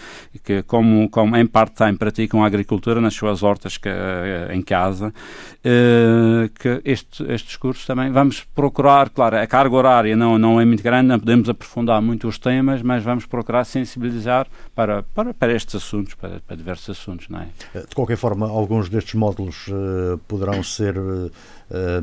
que 0.43 0.61
como, 0.63 1.09
como 1.09 1.35
em 1.35 1.45
part-time 1.45 1.97
praticam 1.97 2.43
a 2.43 2.47
agricultura 2.47 3.01
nas 3.01 3.13
suas 3.13 3.43
hortas 3.43 3.77
que, 3.77 3.89
uh, 3.89 4.51
em 4.51 4.61
casa, 4.61 5.07
uh, 5.07 6.49
que 6.59 6.81
este, 6.85 7.23
estes 7.31 7.55
cursos 7.55 7.85
também 7.85 8.11
vamos 8.11 8.45
procurar, 8.55 9.09
claro, 9.09 9.37
a 9.37 9.47
carga 9.47 9.75
horária 9.75 10.15
não, 10.15 10.37
não 10.37 10.59
é 10.59 10.65
muito 10.65 10.83
grande, 10.83 11.07
não 11.07 11.19
podemos 11.19 11.49
aprofundar 11.49 12.01
muito 12.01 12.27
os 12.27 12.37
temas, 12.37 12.81
mas 12.81 13.03
vamos 13.03 13.25
procurar 13.25 13.63
sensibilizar 13.63 14.47
para, 14.75 14.96
para, 15.03 15.33
para 15.33 15.53
estes 15.53 15.75
assuntos, 15.75 16.13
para, 16.13 16.39
para 16.39 16.55
diversos 16.55 16.89
assuntos, 16.89 17.27
não 17.29 17.39
é? 17.39 17.47
De 17.73 17.95
qualquer 17.95 18.17
forma, 18.17 18.47
alguns 18.47 18.89
destes 18.89 19.13
módulos 19.13 19.67
uh, 19.67 20.17
poderão 20.27 20.61
ser 20.63 20.97
uh, 20.97 21.31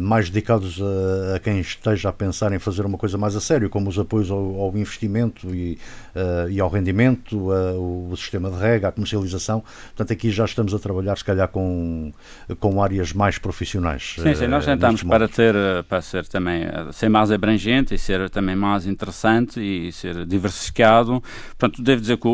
mais 0.01 0.29
dedicados 0.29 0.81
a, 0.81 1.37
a, 1.37 1.39
quem 1.39 1.61
esteja 1.61 2.09
a 2.09 2.13
pensar 2.13 2.53
em 2.53 2.59
fazer 2.59 2.85
uma 2.85 2.99
coisa 2.99 3.17
mais 3.17 3.35
a 3.37 3.41
sério, 3.41 3.71
como 3.71 3.89
os 3.89 3.99
apoios 3.99 4.31
ao, 4.31 4.61
ao 4.61 4.77
investimento 4.77 5.55
e, 5.55 5.79
uh, 6.15 6.51
e 6.51 6.61
ao 6.61 6.69
rendimento, 6.69 7.51
o 7.75 8.15
sistema 8.17 8.51
de 8.51 8.57
rega, 8.57 8.89
a 8.89 8.93
comercialização. 8.93 9.63
Portanto, 9.97 10.13
aqui 10.13 10.31
já 10.31 10.45
estamos 10.45 10.75
a 10.75 10.79
trabalhar, 10.79 11.17
se 11.17 11.25
calhar, 11.25 11.49
com, 11.49 12.13
com 12.61 12.83
áreas 12.83 13.13
mais 13.13 13.39
profissionais. 13.39 14.17
Sim, 14.19 14.35
sim, 14.35 14.47
nós 14.47 14.65
tentamos 14.65 15.03
para 15.03 15.29
ter, 15.29 15.55
para 15.89 16.03
ser 16.03 16.27
também, 16.27 16.65
ser 16.93 17.09
mais 17.09 17.31
abrangente 17.31 17.95
e 17.95 17.99
ser 17.99 18.29
também 18.31 18.57
mais 18.57 18.87
interessante 18.87 19.61
e 19.61 19.93
ser 19.93 20.27
diversificado. 20.27 21.23
Portanto, 21.59 21.83
devo 21.83 22.01
dizer 22.01 22.17
que 22.17 22.29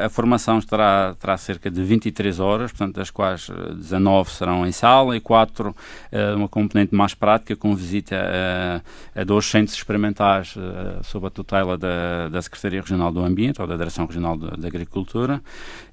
a 0.00 0.08
formação 0.08 0.58
estará, 0.58 1.14
terá 1.18 1.36
cerca 1.36 1.70
de 1.70 1.82
23 1.82 2.40
horas, 2.40 2.72
portanto, 2.72 2.96
das 2.96 3.10
quais 3.10 3.48
19 3.76 4.30
serão 4.30 4.66
em 4.66 4.72
sala 4.72 5.16
e 5.16 5.20
4 5.20 5.74
uma 6.36 6.48
componente 6.48 6.94
mais 6.94 7.14
prática, 7.14 7.56
com 7.56 7.74
visita 7.74 8.16
a, 9.16 9.20
a 9.20 9.24
dois 9.24 9.46
centros 9.46 9.76
experimentais 9.76 10.54
sob 11.02 11.26
a 11.26 11.30
tutela 11.30 11.76
da, 11.76 12.28
da 12.28 12.42
Secretaria 12.42 12.80
Regional 12.80 13.12
do 13.12 13.24
Ambiente 13.24 13.60
ou 13.60 13.66
da 13.66 13.76
Direção 13.76 14.06
Regional 14.06 14.36
da 14.36 14.66
Agricultura 14.66 15.42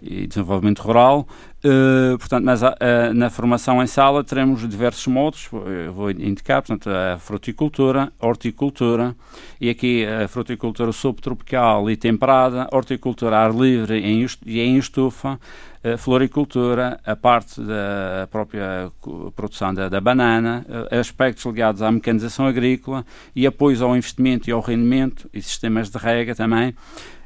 e 0.01 0.27
Desenvolvimento 0.27 0.79
Rural. 0.79 1.27
Uh, 1.63 2.18
portanto, 2.18 2.44
mas 2.44 2.63
uh, 2.63 2.68
na 3.13 3.30
formação 3.30 3.84
em 3.84 3.86
sala 3.86 4.24
teremos 4.24 4.68
diversos 4.68 5.06
modos, 5.06 5.48
eu 5.86 5.94
vou 5.94 6.10
indicar, 6.10 6.60
portanto, 6.63 6.89
a 6.89 7.20
fruticultura, 7.20 8.12
horticultura, 8.20 9.15
e 9.60 9.70
aqui 9.70 10.03
a 10.03 10.27
fruticultura 10.27 10.91
subtropical 10.91 11.88
e 11.88 11.96
temperada, 11.96 12.68
horticultura 12.72 13.38
ar 13.38 13.53
livre 13.53 14.00
e 14.44 14.60
em 14.60 14.77
estufa, 14.77 15.39
a 15.84 15.98
floricultura, 15.98 17.00
a 17.06 17.15
parte 17.15 17.62
da 17.62 18.27
própria 18.32 18.91
produção 19.36 19.72
da, 19.72 19.88
da 19.88 20.01
banana, 20.01 20.65
aspectos 20.91 21.46
ligados 21.46 21.84
à 21.84 21.91
mecanização 21.91 22.48
agrícola 22.48 23.06
e 23.36 23.46
apoios 23.46 23.84
ao 23.84 23.96
investimento 23.96 24.50
e 24.50 24.53
ao 24.53 24.62
rendimento 24.62 25.30
e 25.32 25.41
sistemas 25.41 25.89
de 25.89 25.98
rega 25.98 26.34
também 26.34 26.74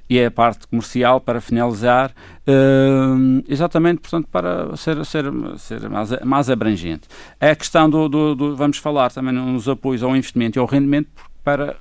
e 0.09 0.19
é 0.19 0.27
a 0.27 0.31
parte 0.31 0.67
comercial 0.67 1.19
para 1.19 1.41
finalizar, 1.41 2.11
uh, 2.47 3.43
exatamente, 3.47 4.01
portanto, 4.01 4.27
para 4.31 4.75
ser, 4.77 5.03
ser, 5.05 5.25
ser 5.57 5.89
mais, 5.89 6.09
mais 6.23 6.49
abrangente. 6.49 7.07
É 7.39 7.51
a 7.51 7.55
questão 7.55 7.89
do, 7.89 8.07
do, 8.07 8.35
do, 8.35 8.55
vamos 8.55 8.77
falar 8.77 9.11
também 9.11 9.33
nos 9.33 9.67
apoios 9.67 10.03
ao 10.03 10.15
investimento 10.15 10.57
e 10.57 10.59
ao 10.59 10.65
rendimento 10.65 11.09
para 11.43 11.77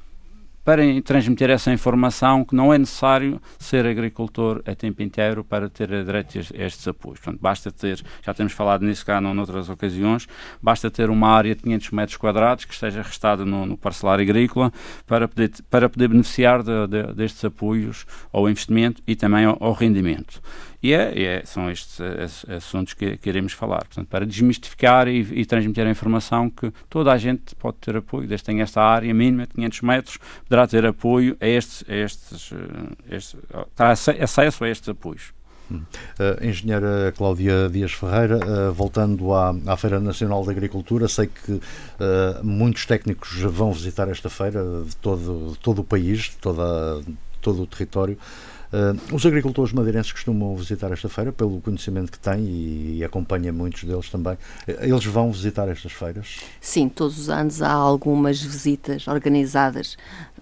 para 0.64 0.83
transmitir 1.02 1.50
essa 1.50 1.73
informação 1.73 2.44
que 2.44 2.54
não 2.54 2.73
é 2.73 2.78
necessário 2.78 3.40
ser 3.59 3.87
agricultor 3.87 4.62
a 4.64 4.75
tempo 4.75 5.02
inteiro 5.02 5.44
para 5.44 5.68
ter 5.68 5.88
direito 6.04 6.38
a 6.38 6.64
estes 6.64 6.88
apoios. 6.88 7.21
Portanto, 7.21 7.40
basta 7.40 7.71
ter, 7.71 8.02
já 8.23 8.33
temos 8.33 8.52
falado 8.52 8.85
nisso 8.85 9.04
cá 9.04 9.21
noutras 9.21 9.68
ocasiões, 9.68 10.26
basta 10.62 10.90
ter 10.90 11.11
uma 11.11 11.28
área 11.28 11.54
de 11.54 11.62
500 11.62 11.90
metros 11.90 12.16
quadrados 12.16 12.64
que 12.64 12.73
esteja 12.73 13.02
restada 13.02 13.44
no, 13.44 13.66
no 13.66 13.76
parcelar 13.76 14.18
agrícola 14.21 14.73
para 15.06 15.28
poder, 15.28 15.50
para 15.68 15.88
poder 15.88 16.09
beneficiar 16.09 16.62
de, 16.62 16.87
de, 16.87 17.12
destes 17.14 17.44
apoios 17.44 18.06
ao 18.33 18.49
investimento 18.49 19.02
e 19.06 19.14
também 19.14 19.44
ao, 19.44 19.56
ao 19.61 19.73
rendimento. 19.73 20.40
E 20.85 20.93
é, 20.93 21.23
é, 21.23 21.43
são 21.47 21.71
estes 21.71 21.99
assuntos 22.47 22.93
que, 22.93 23.17
que 23.17 23.31
iremos 23.31 23.55
falar. 23.55 23.87
Portanto, 23.87 24.07
para 24.07 24.26
desmistificar 24.26 25.09
e, 25.09 25.21
e, 25.21 25.47
transmitir 25.47 25.87
a 25.87 25.91
informação 25.91 26.50
que 26.50 26.71
toda 26.91 27.11
a 27.11 27.17
gente 27.17 27.55
pode 27.55 27.79
ter 27.79 27.97
apoio, 27.97 28.29
desde 28.29 28.45
que 28.45 28.50
tenha 28.50 28.64
esta 28.64 28.83
área 28.83 29.14
mínima 29.14 29.47
de 29.47 29.55
500 29.55 29.81
metros, 29.81 30.19
poderá 30.47 30.67
ter 30.67 30.85
apoio 30.85 31.38
a 31.41 31.47
estes, 31.47 31.85
a 31.88 31.95
estes, 31.95 32.53
a 33.11 33.14
estes 33.17 33.37
acesso 34.21 34.62
a 34.62 34.69
estes 34.69 34.91
apoios. 34.91 35.33
Uh, 35.71 36.47
engenheira 36.47 37.14
Cláudia 37.17 37.71
Dias 37.71 37.93
Ferreira, 37.93 38.37
uh, 38.37 38.71
voltando 38.75 39.33
à, 39.33 39.57
à, 39.67 39.79
Feira 39.79 39.99
Nacional 39.99 40.45
de 40.45 40.50
Agricultura, 40.50 41.09
sei 41.09 41.29
que 41.29 41.53
uh, 41.53 41.61
muitos 42.45 42.85
técnicos 42.85 43.41
vão 43.41 43.73
visitar 43.73 44.07
esta 44.11 44.29
feira 44.29 44.62
de 44.87 44.95
todo, 44.97 45.53
de 45.53 45.59
todo 45.61 45.79
o 45.79 45.85
país, 45.85 46.25
de 46.25 46.37
toda, 46.37 47.03
todo 47.41 47.62
o 47.62 47.67
território. 47.67 48.19
Uh, 48.75 49.14
os 49.14 49.25
agricultores 49.25 49.73
madeirenses 49.73 50.11
costumam 50.11 50.57
visitar 50.57 50.90
esta 50.90 51.09
feira 51.09 51.31
pelo 51.31 51.61
conhecimento 51.61 52.11
que 52.11 52.19
têm 52.19 52.40
e, 52.40 52.99
e 52.99 53.04
acompanha 53.04 53.52
muitos 53.52 53.85
deles 53.85 54.11
também. 54.11 54.37
Eles 54.66 55.04
vão 55.04 55.31
visitar 55.31 55.69
estas 55.69 55.93
feiras? 55.93 56.38
Sim, 56.61 56.88
todos 56.88 57.16
os 57.16 57.31
anos 57.31 57.62
há 57.62 57.71
algumas 57.71 58.43
visitas 58.43 59.07
organizadas 59.07 59.97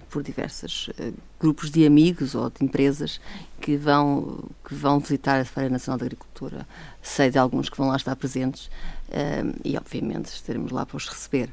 por 0.08 0.22
diversos 0.22 0.88
uh, 0.88 1.12
grupos 1.38 1.70
de 1.70 1.84
amigos 1.84 2.34
ou 2.34 2.48
de 2.48 2.64
empresas 2.64 3.20
que 3.60 3.76
vão, 3.76 4.42
que 4.66 4.74
vão 4.74 4.98
visitar 4.98 5.38
a 5.38 5.44
Feira 5.44 5.68
Nacional 5.68 5.98
de 5.98 6.06
Agricultura. 6.06 6.66
Sei 7.02 7.28
de 7.28 7.36
alguns 7.36 7.68
que 7.68 7.76
vão 7.76 7.88
lá 7.88 7.96
estar 7.96 8.16
presentes 8.16 8.68
uh, 9.08 9.60
e, 9.62 9.76
obviamente, 9.76 10.32
estaremos 10.32 10.72
lá 10.72 10.86
para 10.86 10.96
os 10.96 11.06
receber. 11.06 11.50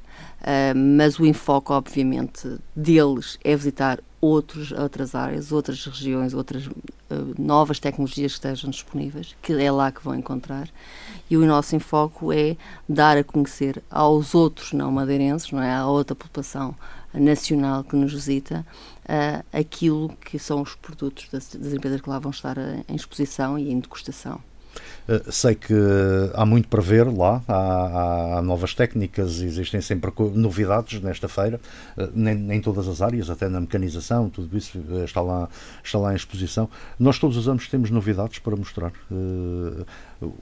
Mas 0.95 1.19
o 1.19 1.25
enfoque, 1.25 1.73
obviamente, 1.73 2.57
deles 2.73 3.37
é 3.43 3.53
visitar 3.55 3.99
outros, 4.21 4.71
outras 4.71 5.15
áreas, 5.15 5.51
outras 5.51 5.85
regiões, 5.85 6.33
outras 6.33 6.67
uh, 6.67 6.73
novas 7.37 7.79
tecnologias 7.79 8.33
que 8.33 8.37
estejam 8.37 8.69
disponíveis, 8.69 9.35
que 9.41 9.53
é 9.53 9.71
lá 9.71 9.91
que 9.91 10.03
vão 10.03 10.15
encontrar. 10.15 10.69
E 11.29 11.37
o 11.37 11.45
nosso 11.45 11.75
enfoque 11.75 12.25
é 12.33 12.57
dar 12.87 13.17
a 13.17 13.23
conhecer 13.23 13.81
aos 13.89 14.35
outros 14.35 14.73
não 14.73 14.91
madeirenses, 14.91 15.51
não 15.51 15.61
é, 15.61 15.73
à 15.73 15.85
outra 15.85 16.15
população 16.15 16.75
nacional 17.13 17.83
que 17.83 17.95
nos 17.95 18.13
visita, 18.13 18.65
uh, 19.05 19.45
aquilo 19.51 20.09
que 20.21 20.37
são 20.37 20.61
os 20.61 20.75
produtos 20.75 21.27
das, 21.31 21.55
das 21.55 21.73
empresas 21.73 22.01
que 22.01 22.09
lá 22.09 22.19
vão 22.19 22.31
estar 22.31 22.57
em 22.87 22.95
exposição 22.95 23.57
e 23.57 23.71
em 23.71 23.79
degustação. 23.79 24.41
Uh, 25.07 25.31
sei 25.31 25.55
que 25.55 25.73
há 26.33 26.45
muito 26.45 26.67
para 26.67 26.81
ver 26.81 27.07
lá, 27.07 27.41
há, 27.47 28.37
há, 28.37 28.41
novas 28.41 28.73
técnicas, 28.73 29.41
existem 29.41 29.81
sempre 29.81 30.11
novidades 30.33 31.01
nesta 31.01 31.27
feira, 31.27 31.59
uh, 31.97 32.09
nem, 32.13 32.35
nem, 32.35 32.61
todas 32.61 32.87
as 32.87 33.01
áreas, 33.01 33.29
até 33.29 33.49
na 33.49 33.59
mecanização, 33.59 34.29
tudo 34.29 34.57
isso 34.57 34.79
está 35.03 35.21
lá, 35.21 35.49
está 35.83 35.97
lá 35.97 36.13
em 36.13 36.15
exposição. 36.15 36.69
Nós 36.99 37.17
todos 37.17 37.37
os 37.37 37.47
anos 37.47 37.67
temos 37.67 37.89
novidades 37.89 38.39
para 38.39 38.55
mostrar. 38.55 38.91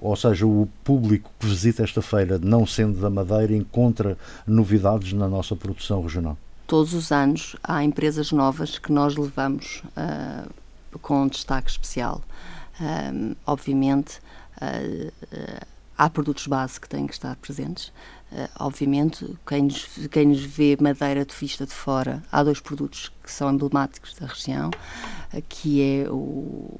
Ou 0.01 0.15
seja, 0.15 0.45
o 0.45 0.67
público 0.83 1.29
que 1.39 1.47
visita 1.47 1.83
esta 1.83 2.01
feira, 2.01 2.39
não 2.41 2.65
sendo 2.65 2.99
da 2.99 3.09
Madeira, 3.09 3.55
encontra 3.55 4.17
novidades 4.45 5.13
na 5.13 5.27
nossa 5.27 5.55
produção 5.55 6.01
regional 6.01 6.37
todos 6.67 6.93
os 6.93 7.11
anos 7.13 7.55
há 7.63 7.81
empresas 7.83 8.31
novas 8.31 8.77
que 8.77 8.91
nós 8.91 9.15
levamos 9.15 9.81
uh, 9.95 10.49
com 11.01 11.27
destaque 11.27 11.71
especial. 11.71 12.21
Um, 12.79 13.35
obviamente, 13.45 14.19
há 15.97 16.09
produtos 16.09 16.47
base 16.47 16.79
que 16.79 16.87
têm 16.87 17.07
que 17.07 17.13
estar 17.13 17.35
presentes. 17.37 17.91
obviamente, 18.59 19.37
quem 19.47 19.63
nos, 19.63 19.85
quem 20.11 20.27
nos 20.27 20.43
vê 20.43 20.77
madeira 20.79 21.25
de 21.25 21.35
vista 21.35 21.65
de 21.65 21.73
fora, 21.73 22.23
há 22.31 22.43
dois 22.43 22.59
produtos 22.59 23.11
que 23.23 23.31
são 23.31 23.51
emblemáticos 23.51 24.13
da 24.15 24.27
região, 24.27 24.69
que 25.49 25.81
é 25.81 26.09
o, 26.09 26.79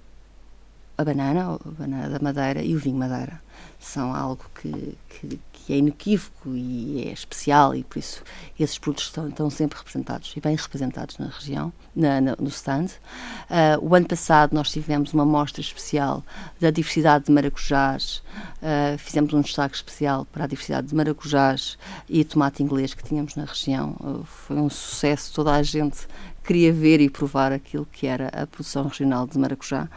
a 0.98 1.04
banana, 1.04 1.54
a 1.54 1.72
banana 1.72 2.10
da 2.10 2.20
madeira 2.20 2.62
e 2.62 2.76
o 2.76 2.80
vinho 2.80 2.98
madeira. 2.98 3.42
São 3.80 4.14
algo 4.14 4.44
que, 4.60 4.98
que, 5.10 5.40
que 5.68 5.74
é 5.74 5.78
inequívoco 5.80 6.56
e 6.56 7.10
é 7.10 7.12
especial 7.12 7.76
e 7.76 7.84
por 7.84 8.00
isso 8.00 8.24
esses 8.58 8.78
produtos 8.78 9.08
estão, 9.08 9.28
estão 9.28 9.50
sempre 9.50 9.78
representados 9.78 10.34
e 10.38 10.40
bem 10.40 10.56
representados 10.56 11.18
na 11.18 11.28
região, 11.28 11.74
na, 11.94 12.22
na, 12.22 12.38
no 12.40 12.48
stand. 12.48 12.86
Uh, 12.86 13.78
o 13.82 13.94
ano 13.94 14.08
passado 14.08 14.54
nós 14.54 14.72
tivemos 14.72 15.14
uma 15.14 15.26
mostra 15.26 15.60
especial 15.60 16.24
da 16.58 16.72
diversidade 16.72 17.26
de 17.26 17.34
maracujás, 17.34 18.24
uh, 18.62 18.98
fizemos 18.98 19.34
um 19.34 19.42
destaque 19.42 19.76
especial 19.76 20.24
para 20.32 20.46
a 20.46 20.48
diversidade 20.48 20.88
de 20.88 20.96
maracujás 20.96 21.78
e 22.08 22.24
tomate 22.24 22.64
inglês 22.64 22.94
que 22.94 23.04
tínhamos 23.04 23.36
na 23.36 23.44
região. 23.44 23.98
Uh, 24.00 24.24
foi 24.24 24.56
um 24.56 24.70
sucesso, 24.70 25.34
toda 25.34 25.52
a 25.52 25.62
gente 25.62 26.08
queria 26.46 26.72
ver 26.72 27.02
e 27.02 27.10
provar 27.10 27.52
aquilo 27.52 27.86
que 27.92 28.08
era 28.08 28.30
a 28.30 28.48
produção 28.48 28.88
regional 28.88 29.28
de 29.28 29.38
maracujá. 29.38 29.90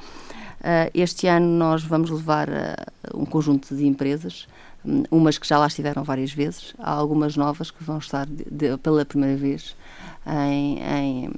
Este 0.92 1.26
ano 1.26 1.46
nós 1.46 1.82
vamos 1.82 2.10
levar 2.10 2.48
um 3.14 3.24
conjunto 3.24 3.74
de 3.74 3.86
empresas 3.86 4.46
umas 5.10 5.38
que 5.38 5.46
já 5.46 5.58
lá 5.58 5.66
estiveram 5.66 6.02
várias 6.04 6.32
vezes, 6.32 6.74
há 6.78 6.90
algumas 6.90 7.36
novas 7.36 7.70
que 7.70 7.82
vão 7.84 7.98
estar 7.98 8.26
de, 8.26 8.44
de, 8.50 8.76
pela 8.78 9.04
primeira 9.04 9.36
vez. 9.36 9.76
em, 10.26 10.78
em 10.78 11.30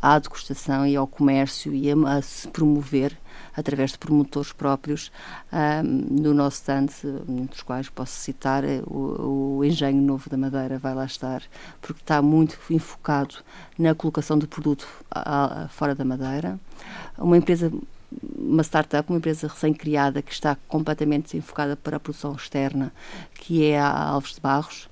à 0.00 0.18
degustação 0.18 0.86
e 0.86 0.94
ao 0.94 1.06
comércio 1.06 1.74
e 1.74 1.90
a, 1.90 1.94
a 2.16 2.22
se 2.22 2.46
promover 2.48 3.16
através 3.56 3.92
de 3.92 3.98
promotores 3.98 4.52
próprios 4.52 5.10
um, 5.52 6.22
no 6.22 6.34
nosso 6.34 6.58
stand, 6.58 6.88
entre 7.28 7.56
os 7.56 7.62
quais 7.62 7.88
posso 7.88 8.12
citar 8.12 8.62
eh, 8.64 8.82
o, 8.86 9.58
o 9.58 9.64
Engenho 9.64 10.00
Novo 10.00 10.30
da 10.30 10.36
Madeira, 10.36 10.78
vai 10.78 10.94
lá 10.94 11.04
estar, 11.04 11.42
porque 11.80 12.00
está 12.00 12.22
muito 12.22 12.58
enfocado 12.70 13.36
na 13.76 13.94
colocação 13.94 14.38
do 14.38 14.46
produto 14.46 14.86
a, 15.10 15.64
a, 15.64 15.68
fora 15.68 15.94
da 15.94 16.04
Madeira. 16.04 16.58
Uma 17.16 17.36
empresa 17.36 17.72
uma 18.36 18.62
startup, 18.62 19.10
uma 19.10 19.18
empresa 19.18 19.48
recém-criada 19.48 20.22
que 20.22 20.32
está 20.32 20.56
completamente 20.66 21.36
enfocada 21.36 21.76
para 21.76 21.96
a 21.96 22.00
produção 22.00 22.34
externa, 22.34 22.92
que 23.34 23.64
é 23.64 23.78
a 23.78 23.90
Alves 23.90 24.34
de 24.34 24.40
Barros, 24.40 24.88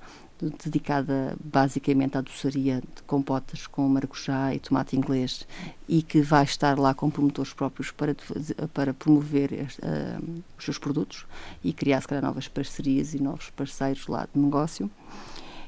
dedicada 0.63 1.35
basicamente 1.43 2.17
à 2.17 2.21
doçaria 2.21 2.81
de 2.81 3.01
compotas 3.03 3.65
com 3.65 3.87
maracujá 3.87 4.53
e 4.53 4.59
tomate 4.59 4.95
inglês 4.95 5.47
e 5.87 6.03
que 6.03 6.21
vai 6.21 6.43
estar 6.43 6.77
lá 6.77 6.93
com 6.93 7.09
promotores 7.09 7.53
próprios 7.53 7.91
para, 7.91 8.15
para 8.73 8.93
promover 8.93 9.51
este, 9.51 9.81
uh, 9.81 10.43
os 10.57 10.63
seus 10.63 10.77
produtos 10.77 11.25
e 11.63 11.73
criar, 11.73 12.01
se 12.01 12.07
calhar, 12.07 12.23
novas 12.23 12.47
parcerias 12.47 13.15
e 13.15 13.19
novos 13.21 13.49
parceiros 13.49 14.07
lá 14.07 14.27
de 14.31 14.39
negócio. 14.39 14.91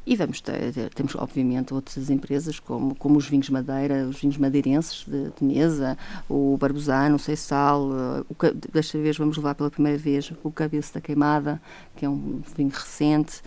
E 0.06 0.16
vamos 0.16 0.42
ter, 0.42 0.90
temos, 0.96 1.16
obviamente, 1.16 1.74
outras 1.74 2.10
empresas 2.10 2.60
como, 2.60 2.96
como 2.96 3.18
os 3.18 3.28
vinhos 3.28 3.50
Madeira, 3.50 4.08
os 4.08 4.20
vinhos 4.20 4.38
madeirenses 4.38 5.06
de, 5.06 5.30
de 5.30 5.44
mesa, 5.44 5.98
o 6.28 6.58
Barbusano, 6.58 7.18
o 7.18 7.20
uh, 7.20 8.26
o, 8.30 8.72
desta 8.72 8.98
vez 8.98 9.18
vamos 9.18 9.38
levar 9.38 9.56
pela 9.56 9.70
primeira 9.70 9.98
vez 9.98 10.32
o 10.44 10.52
Cabeça 10.52 10.96
da 10.96 11.02
Queimada, 11.02 11.62
que 11.96 12.06
é 12.06 12.10
um 12.10 12.42
vinho 12.56 12.72
recente, 12.72 13.42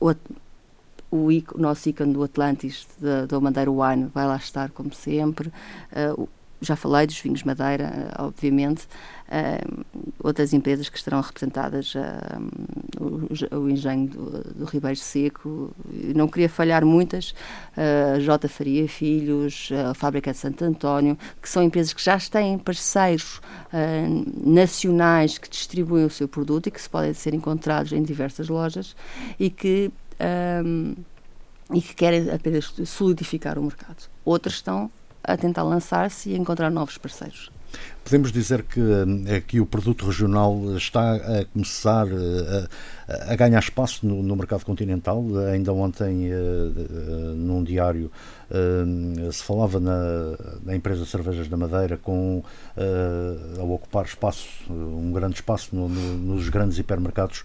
uh, 0.00 0.16
o, 1.10 1.26
o 1.28 1.58
nosso 1.58 1.88
ícone 1.88 2.12
do 2.12 2.22
Atlantis, 2.22 2.86
da 3.28 3.40
Madeira 3.40 3.70
Wine, 3.70 4.10
vai 4.14 4.26
lá 4.26 4.36
estar 4.36 4.70
como 4.70 4.92
sempre. 4.92 5.48
Uh, 6.16 6.28
já 6.60 6.76
falei 6.76 7.06
dos 7.06 7.18
vinhos 7.18 7.42
Madeira, 7.42 8.12
uh, 8.18 8.24
obviamente. 8.24 8.86
Uh, 9.28 9.84
outras 10.22 10.52
empresas 10.54 10.88
que 10.88 10.96
estarão 10.96 11.20
representadas, 11.20 11.92
o, 12.98 13.56
o, 13.56 13.68
engenho 13.68 14.08
do, 14.08 14.54
do, 14.54 14.64
Ribeiro 14.64 14.96
Seco, 14.96 15.70
não 16.16 16.26
queria 16.26 16.48
falhar 16.48 16.84
muitas, 16.84 17.34
uh, 17.76 18.18
J. 18.20 18.48
Faria 18.48 18.88
Filhos, 18.88 19.68
a 19.90 19.92
Fábrica 19.92 20.32
de 20.32 20.38
Santo 20.38 20.64
António, 20.64 21.18
que 21.42 21.48
são 21.48 21.62
empresas 21.62 21.92
que 21.92 22.02
já 22.02 22.18
têm 22.18 22.58
parceiros 22.58 23.40
nacionais 24.44 25.38
que 25.38 25.48
distribuem 25.48 26.04
o 26.04 26.10
seu 26.10 26.26
produto 26.26 26.68
e 26.68 26.70
que 26.70 26.80
se 26.80 26.88
podem 26.88 27.12
ser 27.12 27.34
encontrados 27.34 27.92
em 27.92 28.02
diversas 28.02 28.48
lojas 28.48 28.96
e 29.38 29.50
que 29.50 29.92
um, 30.64 30.94
e 31.72 31.80
que 31.80 31.94
querem 31.94 32.30
apenas 32.30 32.72
solidificar 32.86 33.58
o 33.58 33.62
mercado. 33.62 34.08
Outras 34.24 34.54
estão 34.54 34.90
a 35.22 35.36
tentar 35.36 35.62
lançar-se 35.62 36.30
e 36.30 36.36
encontrar 36.36 36.70
novos 36.70 36.98
parceiros. 36.98 37.50
Podemos 38.02 38.32
dizer 38.32 38.62
que 38.62 38.80
aqui 39.36 39.60
o 39.60 39.66
produto 39.66 40.06
regional 40.06 40.58
está 40.76 41.16
a 41.16 41.44
começar 41.44 42.06
a, 42.06 43.32
a 43.32 43.36
ganhar 43.36 43.58
espaço 43.58 44.06
no, 44.06 44.22
no, 44.22 44.34
mercado 44.34 44.64
continental. 44.64 45.22
Ainda 45.52 45.74
ontem, 45.74 46.30
num 47.36 47.62
diário, 47.62 48.10
se 49.30 49.42
falava 49.42 49.78
na, 49.78 49.94
na 50.64 50.74
empresa 50.74 51.04
Cervejas 51.04 51.48
da 51.48 51.56
Madeira 51.58 51.98
com 51.98 52.42
a 53.58 53.62
ocupar 53.62 54.06
espaço, 54.06 54.48
um 54.70 55.12
grande 55.12 55.34
espaço 55.34 55.76
no, 55.76 55.86
no, 55.86 56.34
nos 56.34 56.48
grandes 56.48 56.78
hipermercados 56.78 57.44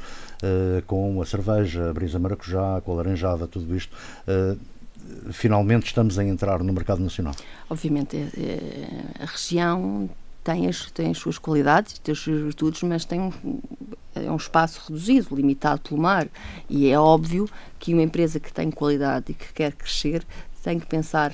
com 0.88 1.22
a 1.22 1.26
cerveja, 1.26 1.90
a 1.90 1.94
brisa 1.94 2.18
maracujá, 2.20 2.80
com 2.86 2.94
a 2.94 2.96
laranjada, 2.96 3.48
tudo 3.48 3.76
isto 3.76 3.94
finalmente 5.32 5.88
estamos 5.88 6.18
a 6.18 6.24
entrar 6.24 6.64
no 6.64 6.74
mercado 6.74 7.02
nacional? 7.02 7.36
Obviamente, 7.70 8.18
a 9.20 9.26
região 9.26 10.10
tem 10.44 10.68
as, 10.68 10.92
tem 10.92 11.12
as 11.12 11.18
suas 11.18 11.38
qualidades, 11.38 12.00
tem 12.00 12.12
as 12.12 12.20
suas 12.20 12.42
virtudes, 12.42 12.84
mas 12.84 13.06
tem 13.06 13.20
um, 13.20 13.32
é 14.14 14.30
um 14.30 14.36
espaço 14.36 14.82
reduzido, 14.88 15.36
limitado 15.36 15.82
pelo 15.82 16.02
mar. 16.02 16.28
E 16.70 16.90
é 16.90 17.00
óbvio 17.00 17.50
que 17.80 17.94
uma 17.94 18.04
empresa 18.04 18.40
que 18.40 18.52
tem 18.52 18.70
qualidade 18.70 19.32
e 19.32 19.34
que 19.34 19.54
quer 19.54 19.72
crescer 19.74 20.26
tem 20.62 20.80
que 20.80 20.86
pensar 20.86 21.34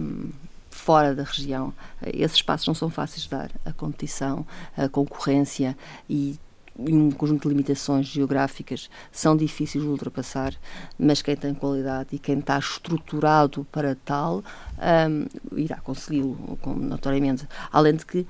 um, 0.00 0.30
fora 0.70 1.14
da 1.14 1.22
região. 1.22 1.72
Esses 2.06 2.38
espaços 2.38 2.66
não 2.66 2.74
são 2.74 2.90
fáceis 2.90 3.22
de 3.22 3.30
dar. 3.30 3.50
A 3.64 3.72
competição, 3.72 4.46
a 4.76 4.88
concorrência 4.88 5.76
e 6.08 6.38
e 6.86 6.94
um 6.94 7.10
conjunto 7.10 7.42
de 7.42 7.48
limitações 7.48 8.06
geográficas 8.06 8.88
são 9.10 9.36
difíceis 9.36 9.82
de 9.82 9.90
ultrapassar, 9.90 10.54
mas 10.98 11.22
quem 11.22 11.36
tem 11.36 11.54
qualidade 11.54 12.10
e 12.12 12.18
quem 12.18 12.38
está 12.38 12.58
estruturado 12.58 13.66
para 13.72 13.96
tal 14.04 14.42
um, 14.78 15.56
irá 15.56 15.76
consegui-lo, 15.78 16.58
notoriamente. 16.76 17.46
Além 17.72 17.96
de 17.96 18.06
que 18.06 18.26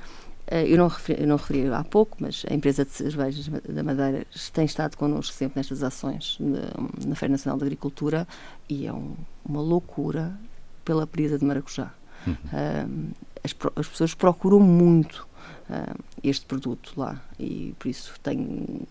eh, 0.47 0.67
eu 0.67 0.79
não, 0.79 0.89
referi, 0.89 1.21
eu 1.21 1.29
não 1.29 1.37
referi 1.37 1.71
há 1.71 1.85
pouco, 1.85 2.17
mas 2.21 2.45
a 2.51 2.55
empresa 2.55 2.85
de 2.85 2.91
cervejas 2.91 3.49
da 3.49 3.83
Madeira 3.83 4.27
tem 4.53 4.65
estado 4.65 4.97
connosco 4.97 5.35
sempre 5.35 5.59
nestas 5.59 5.83
ações 5.83 6.39
de, 6.41 7.07
na 7.07 7.15
Feira 7.15 7.33
Nacional 7.33 7.59
da 7.59 7.67
Agricultura 7.67 8.27
e 8.69 8.87
é 8.87 8.93
um, 8.93 9.15
uma 9.45 9.61
loucura 9.61 10.33
pela 10.85 11.05
brisa 11.05 11.39
de 11.39 11.45
maracujá. 11.45 11.93
Uhum. 12.27 12.35
Um, 12.35 13.11
as, 13.45 13.55
as 13.77 13.89
pessoas 13.89 14.15
procuram 14.15 14.59
muito 14.59 15.29
uh, 15.71 15.99
este 16.23 16.47
produto 16.47 16.93
lá 16.97 17.21
e 17.39 17.75
por 17.79 17.89
isso 17.89 18.15
tenho 18.23 18.87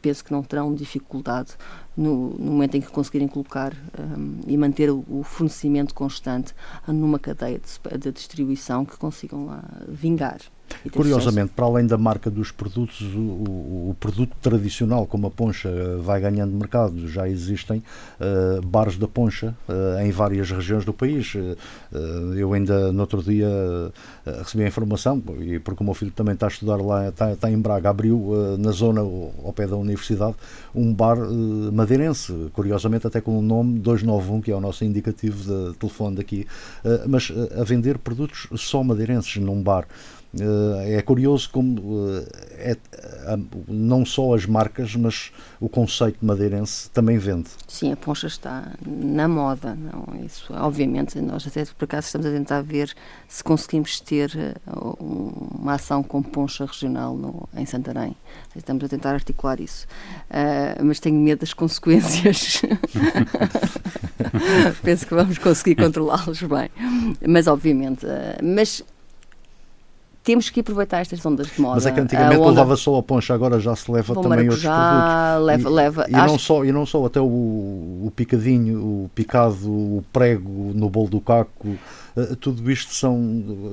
penso 0.00 0.24
que 0.24 0.32
não 0.32 0.42
terão 0.42 0.74
dificuldade 0.74 1.54
no, 1.96 2.30
no 2.30 2.52
momento 2.52 2.76
em 2.76 2.80
que 2.80 2.88
conseguirem 2.88 3.28
colocar 3.28 3.72
um, 3.98 4.40
e 4.46 4.56
manter 4.56 4.90
o, 4.90 5.04
o, 5.08 5.22
fornecimento 5.24 5.92
constante 5.92 6.54
numa 6.86 7.18
cadeia 7.18 7.58
de, 7.58 7.98
de 7.98 8.12
distribuição 8.12 8.84
que 8.84 8.96
consigam 8.96 9.46
lá 9.46 9.62
vingar. 9.88 10.40
Curiosamente, 10.92 11.52
para 11.54 11.66
além 11.66 11.86
da 11.86 11.98
marca 11.98 12.30
dos 12.30 12.50
produtos, 12.50 13.00
o, 13.14 13.90
o, 13.90 13.96
produto 13.98 14.34
tradicional, 14.40 15.06
como 15.06 15.26
a 15.26 15.30
poncha, 15.30 15.70
vai 15.98 16.20
ganhando 16.20 16.52
mercado. 16.52 17.08
Já 17.08 17.28
existem 17.28 17.82
uh, 18.20 18.64
bares 18.66 18.96
da 18.96 19.08
poncha 19.08 19.54
uh, 19.68 20.00
em 20.00 20.10
várias 20.10 20.50
regiões 20.50 20.84
do 20.84 20.92
país. 20.92 21.34
Uh, 21.34 21.56
eu 22.36 22.52
ainda 22.52 22.92
no 22.92 23.00
outro 23.00 23.22
dia 23.22 23.48
recebi 24.38 24.64
a 24.64 24.68
informação, 24.68 25.22
e 25.40 25.58
porque 25.58 25.82
o 25.82 25.84
meu 25.84 25.94
filho 25.94 26.12
também 26.12 26.34
está 26.34 26.46
a 26.46 26.48
estudar 26.48 26.76
lá, 26.76 27.08
está, 27.08 27.32
está 27.32 27.50
em 27.50 27.58
Braga, 27.58 27.90
abriu 27.90 28.32
na 28.58 28.70
zona 28.70 29.00
ao 29.00 29.52
pé 29.52 29.66
da 29.66 29.76
universidade 29.76 30.34
um 30.74 30.92
bar 30.92 31.16
madeirense, 31.72 32.32
curiosamente 32.52 33.06
até 33.06 33.20
com 33.20 33.38
o 33.38 33.42
nome 33.42 33.78
291, 33.78 34.40
que 34.40 34.50
é 34.50 34.54
o 34.54 34.60
nosso 34.60 34.84
indicativo 34.84 35.70
de 35.72 35.76
telefone 35.78 36.16
daqui, 36.16 36.46
mas 37.06 37.32
a 37.58 37.64
vender 37.64 37.98
produtos 37.98 38.46
só 38.56 38.82
madeirenses 38.82 39.36
num 39.36 39.62
bar. 39.62 39.86
Eh, 40.36 40.98
é 40.98 41.02
curioso 41.02 41.48
como 41.50 41.80
eh, 42.58 42.72
é, 42.72 42.76
não 43.66 44.04
só 44.04 44.34
as 44.34 44.44
marcas, 44.44 44.94
mas 44.94 45.32
o 45.58 45.68
conceito 45.68 46.24
madeirense 46.24 46.90
também 46.90 47.16
vende. 47.16 47.48
Sim, 47.66 47.92
a 47.92 47.96
poncha 47.96 48.26
está 48.26 48.72
na 48.86 49.26
moda, 49.26 49.74
não 49.74 50.22
isso. 50.22 50.52
Obviamente, 50.52 51.18
nós 51.20 51.46
até 51.46 51.64
por 51.64 51.84
acaso 51.84 52.08
estamos 52.08 52.26
a 52.26 52.30
tentar 52.30 52.60
ver 52.60 52.94
se 53.26 53.42
conseguimos 53.42 54.00
ter 54.00 54.30
eh, 54.36 54.54
uma 55.00 55.74
ação 55.74 56.02
com 56.02 56.22
poncha 56.22 56.66
regional 56.66 57.14
no, 57.14 57.48
em 57.56 57.64
Santarém. 57.64 58.14
Estamos 58.54 58.84
a 58.84 58.88
tentar 58.88 59.14
articular 59.14 59.60
isso, 59.60 59.86
uh, 60.30 60.84
mas 60.84 60.98
tenho 60.98 61.16
medo 61.16 61.40
das 61.40 61.54
consequências. 61.54 62.60
Penso 64.82 65.06
que 65.06 65.14
vamos 65.14 65.38
conseguir 65.38 65.76
controlá-los 65.76 66.42
bem, 66.42 66.68
mas 67.26 67.46
obviamente, 67.46 68.04
uh, 68.04 68.10
mas 68.42 68.82
temos 70.28 70.50
que 70.50 70.60
aproveitar 70.60 71.00
estas 71.00 71.24
ondas 71.24 71.46
de 71.46 71.58
moda. 71.58 71.76
Mas 71.76 71.86
é 71.86 71.90
que 71.90 72.00
antigamente 72.00 72.36
onda... 72.36 72.50
levava 72.50 72.76
só 72.76 72.98
a 72.98 73.02
poncha, 73.02 73.32
agora 73.32 73.58
já 73.58 73.74
se 73.74 73.90
leva 73.90 74.14
também 74.14 74.46
outros 74.50 74.62
produtos. 74.62 75.46
Leva, 75.46 75.68
e, 75.70 75.72
leva. 75.72 76.06
E, 76.06 76.14
Acho... 76.14 76.26
não 76.26 76.38
só, 76.38 76.64
e 76.66 76.70
não 76.70 76.84
só, 76.84 77.06
até 77.06 77.18
o, 77.18 77.24
o 77.24 78.12
picadinho, 78.14 78.78
o 78.78 79.10
picado, 79.14 79.66
o 79.66 80.04
prego 80.12 80.72
no 80.74 80.90
bolo 80.90 81.08
do 81.08 81.18
caco, 81.18 81.68
uh, 82.14 82.36
tudo 82.36 82.70
isto 82.70 82.92
são, 82.92 83.18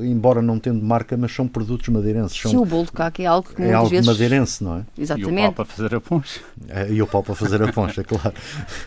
embora 0.01 0.41
não 0.41 0.57
tendo 0.57 0.81
marca, 0.81 1.17
mas 1.17 1.35
são 1.35 1.45
produtos 1.45 1.89
madeirenses. 1.89 2.39
São, 2.39 2.51
Sim, 2.51 2.57
o 2.57 2.63
bolo 2.63 2.85
do 2.85 2.93
caco 2.93 3.21
é 3.21 3.25
algo 3.25 3.49
que 3.53 3.61
é 3.61 3.73
algo 3.73 3.89
vezes... 3.89 4.07
madeirense, 4.07 4.63
não 4.63 4.77
é? 4.77 4.83
Exatamente. 4.97 5.33
E 5.33 5.47
o 5.47 5.51
pau 5.51 5.53
para 5.53 5.65
fazer 5.65 5.95
a 5.95 5.99
poncha. 5.99 6.39
É, 6.69 6.89
e 6.89 7.01
o 7.01 7.07
pau 7.07 7.23
para 7.23 7.35
fazer 7.35 7.63
a 7.63 7.73
poncha, 7.73 8.01
claro. 8.07 8.33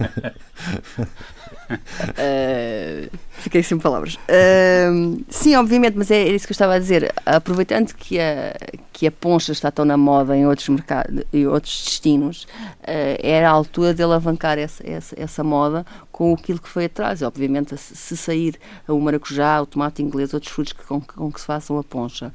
Uh, 1.71 3.11
fiquei 3.39 3.63
sem 3.63 3.79
palavras. 3.79 4.15
Uh, 4.15 5.23
sim, 5.29 5.55
obviamente, 5.57 5.97
mas 5.97 6.11
é, 6.11 6.29
isso 6.29 6.47
que 6.47 6.53
eu 6.53 6.55
estava 6.55 6.75
a 6.75 6.79
dizer. 6.79 7.13
Aproveitando 7.27 7.95
que 7.95 8.19
a, 8.19 8.57
que 8.93 9.07
a 9.07 9.13
poncha 9.13 9.53
está 9.53 9.71
tão 9.71 9.85
na 9.85 9.97
moda 9.97 10.37
em 10.37 10.47
outros 10.47 10.69
mercados 10.69 11.25
e 11.33 11.47
outros 11.47 11.85
destinos, 11.85 12.45
uh, 12.45 13.19
era 13.23 13.49
a 13.49 13.53
altura 13.53 13.93
de 13.93 14.03
alavancar 14.03 14.59
essa, 14.59 14.83
essa, 14.89 15.15
essa 15.19 15.45
moda 15.45 15.85
com 16.11 16.33
aquilo 16.35 16.59
que 16.59 16.69
foi 16.69 16.87
atrás. 16.87 17.23
Obviamente, 17.23 17.77
se 17.77 18.17
sair 18.17 18.57
o 18.89 18.99
maracujá, 18.99 19.61
o 19.61 19.67
tomate 19.67 20.03
inglês, 20.03 20.33
outros 20.33 20.53
frutos 20.53 20.73
que, 20.73 20.85
com, 20.85 21.01
com 21.01 21.31
que 21.31 21.41
se 21.41 21.47
façam 21.47 21.79
a 21.79 21.85
poncha, 21.85 22.33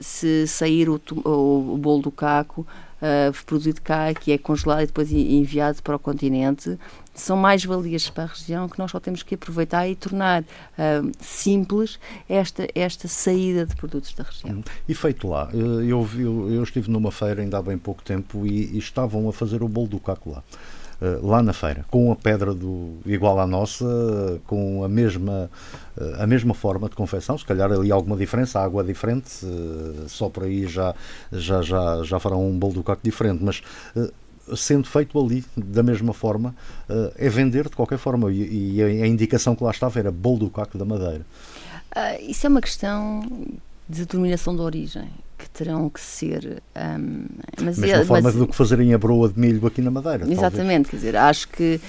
se 0.00 0.46
sair 0.46 0.88
o, 0.88 1.00
o 1.24 1.76
bolo 1.76 2.02
do 2.02 2.10
caco, 2.10 2.66
uh, 3.02 3.44
produzido 3.44 3.80
cá, 3.80 4.12
que 4.14 4.32
é 4.32 4.38
congelado 4.38 4.82
e 4.82 4.86
depois 4.86 5.10
enviado 5.12 5.82
para 5.82 5.96
o 5.96 5.98
continente, 5.98 6.78
são 7.14 7.36
mais 7.36 7.64
valias 7.64 8.08
para 8.08 8.24
a 8.24 8.26
região 8.26 8.68
que 8.68 8.78
nós 8.78 8.90
só 8.90 9.00
temos 9.00 9.22
que 9.22 9.34
aproveitar 9.34 9.88
e 9.88 9.96
tornar 9.96 10.42
uh, 10.42 11.12
simples 11.20 11.98
esta, 12.28 12.68
esta 12.74 13.08
saída 13.08 13.66
de 13.66 13.74
produtos 13.74 14.14
da 14.14 14.24
região. 14.24 14.56
Uhum. 14.56 14.62
E 14.88 14.94
feito 14.94 15.28
lá, 15.28 15.48
eu, 15.52 15.82
eu, 15.82 16.52
eu 16.52 16.62
estive 16.62 16.90
numa 16.90 17.10
feira 17.10 17.42
ainda 17.42 17.58
há 17.58 17.62
bem 17.62 17.76
pouco 17.76 18.02
tempo 18.02 18.46
e, 18.46 18.76
e 18.76 18.78
estavam 18.78 19.28
a 19.28 19.32
fazer 19.32 19.62
o 19.62 19.68
bolo 19.68 19.88
do 19.88 20.00
caco 20.00 20.30
lá. 20.30 20.42
Uh, 21.00 21.24
lá 21.24 21.40
na 21.44 21.52
feira, 21.52 21.84
com 21.92 22.10
a 22.10 22.16
pedra 22.16 22.52
do, 22.52 22.98
igual 23.06 23.38
à 23.38 23.46
nossa, 23.46 23.86
com 24.48 24.82
a 24.82 24.88
mesma, 24.88 25.48
uh, 25.96 26.22
a 26.22 26.26
mesma 26.26 26.54
forma 26.54 26.88
de 26.88 26.96
confecção, 26.96 27.38
se 27.38 27.44
calhar 27.44 27.70
ali 27.70 27.92
alguma 27.92 28.16
diferença, 28.16 28.58
água 28.58 28.82
diferente, 28.82 29.46
uh, 29.46 30.08
só 30.08 30.28
por 30.28 30.42
aí 30.42 30.66
já, 30.66 30.92
já, 31.30 31.62
já, 31.62 32.02
já 32.02 32.18
farão 32.18 32.44
um 32.44 32.58
bolo 32.58 32.74
do 32.74 32.82
caco 32.82 33.00
diferente, 33.04 33.44
mas 33.44 33.62
sendo 34.56 34.88
feito 34.88 35.16
ali 35.20 35.44
da 35.56 35.84
mesma 35.84 36.12
forma, 36.12 36.52
é 37.16 37.28
vender 37.28 37.68
de 37.68 37.76
qualquer 37.76 37.98
forma. 37.98 38.32
E, 38.32 38.82
a 38.82 39.06
indicação 39.06 39.54
que 39.54 39.62
lá 39.62 39.70
estava 39.70 39.98
era 40.00 40.10
bolo 40.10 40.38
do 40.38 40.50
caco 40.50 40.78
da 40.78 40.84
madeira. 40.84 41.24
Uh, 41.94 42.22
isso 42.22 42.46
é 42.46 42.50
uma 42.50 42.60
questão 42.60 43.20
de 43.88 44.00
determinação 44.00 44.54
de 44.54 44.62
origem 44.62 45.08
que 45.38 45.48
terão 45.50 45.88
que 45.88 46.00
ser 46.00 46.60
um, 46.76 47.26
mas 47.62 47.78
mesma 47.78 47.96
é, 47.98 48.04
forma 48.04 48.22
mas, 48.22 48.34
do 48.34 48.48
que 48.48 48.56
fazerem 48.56 48.92
a 48.92 48.98
broa 48.98 49.28
de 49.28 49.38
milho 49.38 49.64
aqui 49.66 49.80
na 49.80 49.90
Madeira 49.90 50.24
exatamente 50.28 50.64
talvez. 50.64 50.88
quer 50.88 50.96
dizer 50.96 51.16
acho 51.16 51.48
que 51.48 51.80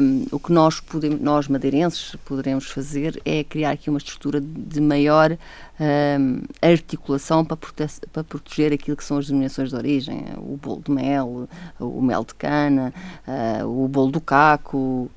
um, 0.00 0.26
o 0.30 0.38
que 0.38 0.52
nós 0.52 0.78
podemos 0.78 1.20
nós 1.20 1.48
madeirenses 1.48 2.14
poderemos 2.24 2.66
fazer 2.70 3.20
é 3.24 3.42
criar 3.42 3.72
aqui 3.72 3.90
uma 3.90 3.98
estrutura 3.98 4.40
de 4.40 4.80
maior 4.80 5.36
um, 5.80 6.42
articulação 6.62 7.44
para, 7.44 7.56
prote 7.56 7.84
para 8.12 8.22
proteger 8.22 8.72
aquilo 8.72 8.96
que 8.96 9.04
são 9.04 9.18
as 9.18 9.26
denominações 9.26 9.70
de 9.70 9.76
origem 9.76 10.24
o 10.36 10.56
bolo 10.56 10.80
de 10.84 10.92
mel 10.92 11.48
o 11.80 12.00
mel 12.00 12.24
de 12.24 12.34
cana 12.34 12.94
uh, 13.26 13.84
o 13.84 13.88
bolo 13.88 14.12
do 14.12 14.20
caco 14.20 15.10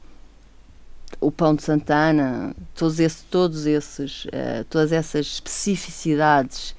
o 1.19 1.31
pão 1.31 1.55
de 1.55 1.63
Santana, 1.63 2.55
todos, 2.75 2.99
esse, 2.99 3.23
todos 3.25 3.65
esses, 3.65 4.25
uh, 4.25 4.63
todas 4.69 4.91
essas 4.91 5.25
especificidades, 5.25 6.75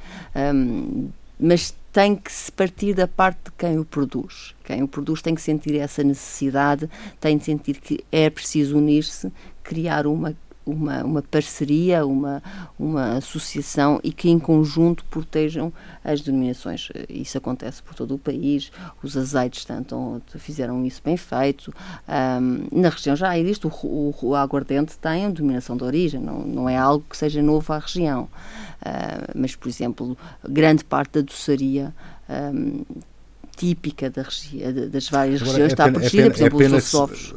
um, 0.55 1.09
mas 1.39 1.75
tem 1.93 2.15
que 2.15 2.31
se 2.31 2.53
partir 2.53 2.95
da 2.95 3.09
parte 3.09 3.39
de 3.45 3.53
quem 3.59 3.79
o 3.79 3.85
produz. 3.85 4.55
Quem 4.65 4.83
o 4.83 4.89
produz 4.89 5.23
tem 5.23 5.35
que 5.35 5.41
sentir 5.41 5.77
essa 5.77 6.05
necessidade, 6.05 6.89
tem 7.21 7.39
que 7.39 7.45
sentir 7.45 7.81
que 7.81 8.05
é 8.13 8.29
preciso 8.29 8.77
unir-se, 8.77 9.33
criar 9.63 10.07
uma 10.07 10.37
uma, 10.69 11.03
uma 11.05 11.23
parceria, 11.23 12.05
uma, 12.05 12.43
uma 12.79 13.17
associação 13.17 14.01
e 14.03 14.13
que 14.13 14.29
em 14.29 14.39
conjunto 14.39 15.05
protejam 15.07 15.73
as 16.05 16.21
denominações. 16.21 16.89
Isso 17.09 17.39
acontece 17.39 17.83
por 17.83 17.95
todo 17.95 18.15
o 18.15 18.19
país, 18.19 18.71
os 19.03 19.17
azeites 19.17 19.65
tanto 19.65 20.21
fizeram 20.39 20.85
isso 20.85 21.01
bem 21.05 21.17
feito. 21.17 21.73
Um, 22.09 22.81
na 22.81 22.89
região 22.89 23.17
já 23.17 23.39
existe, 23.39 23.67
o, 23.67 23.71
o, 23.83 24.15
o 24.23 24.35
aguardente 24.35 24.99
tem 24.99 25.31
denominação 25.31 25.77
de 25.77 25.85
origem, 25.85 26.21
não, 26.21 26.41
não 26.41 26.69
é 26.69 26.77
algo 26.77 27.05
que 27.09 27.17
seja 27.17 27.43
novo 27.43 27.73
à 27.73 27.79
região. 27.79 28.29
Uh, 28.81 29.33
mas, 29.35 29.57
por 29.57 29.69
exemplo, 29.69 30.17
grande 30.49 30.85
parte 30.85 31.15
da 31.15 31.21
doçaria 31.21 31.95
um, 32.29 32.85
típica 33.59 34.09
da 34.09 34.23
das 34.23 35.09
várias 35.09 35.43
Agora, 35.43 35.59
regiões, 35.59 35.59
é 35.59 35.67
está 35.67 35.85
pena, 35.85 35.99
protegida, 35.99 36.23
é 36.23 36.31
pena, 36.31 36.51
por 36.51 36.63
exemplo, 36.63 36.77
é 36.77 36.79
os 36.79 36.95
ovos. 36.95 37.35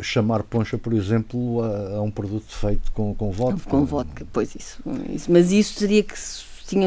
chamar 0.00 0.42
poncha, 0.44 0.78
por 0.78 0.92
exemplo, 0.92 1.62
a, 1.62 1.96
a, 1.96 2.02
um 2.02 2.10
produto 2.10 2.54
feito 2.54 2.92
com, 2.92 3.14
com 3.14 3.32
vodka. 3.32 3.68
Com 3.68 3.84
vodka, 3.84 4.26
pois 4.32 4.54
isso, 4.54 4.78
isso. 5.12 5.30
Mas 5.30 5.50
isso 5.50 5.80
seria 5.80 6.02
que 6.02 6.14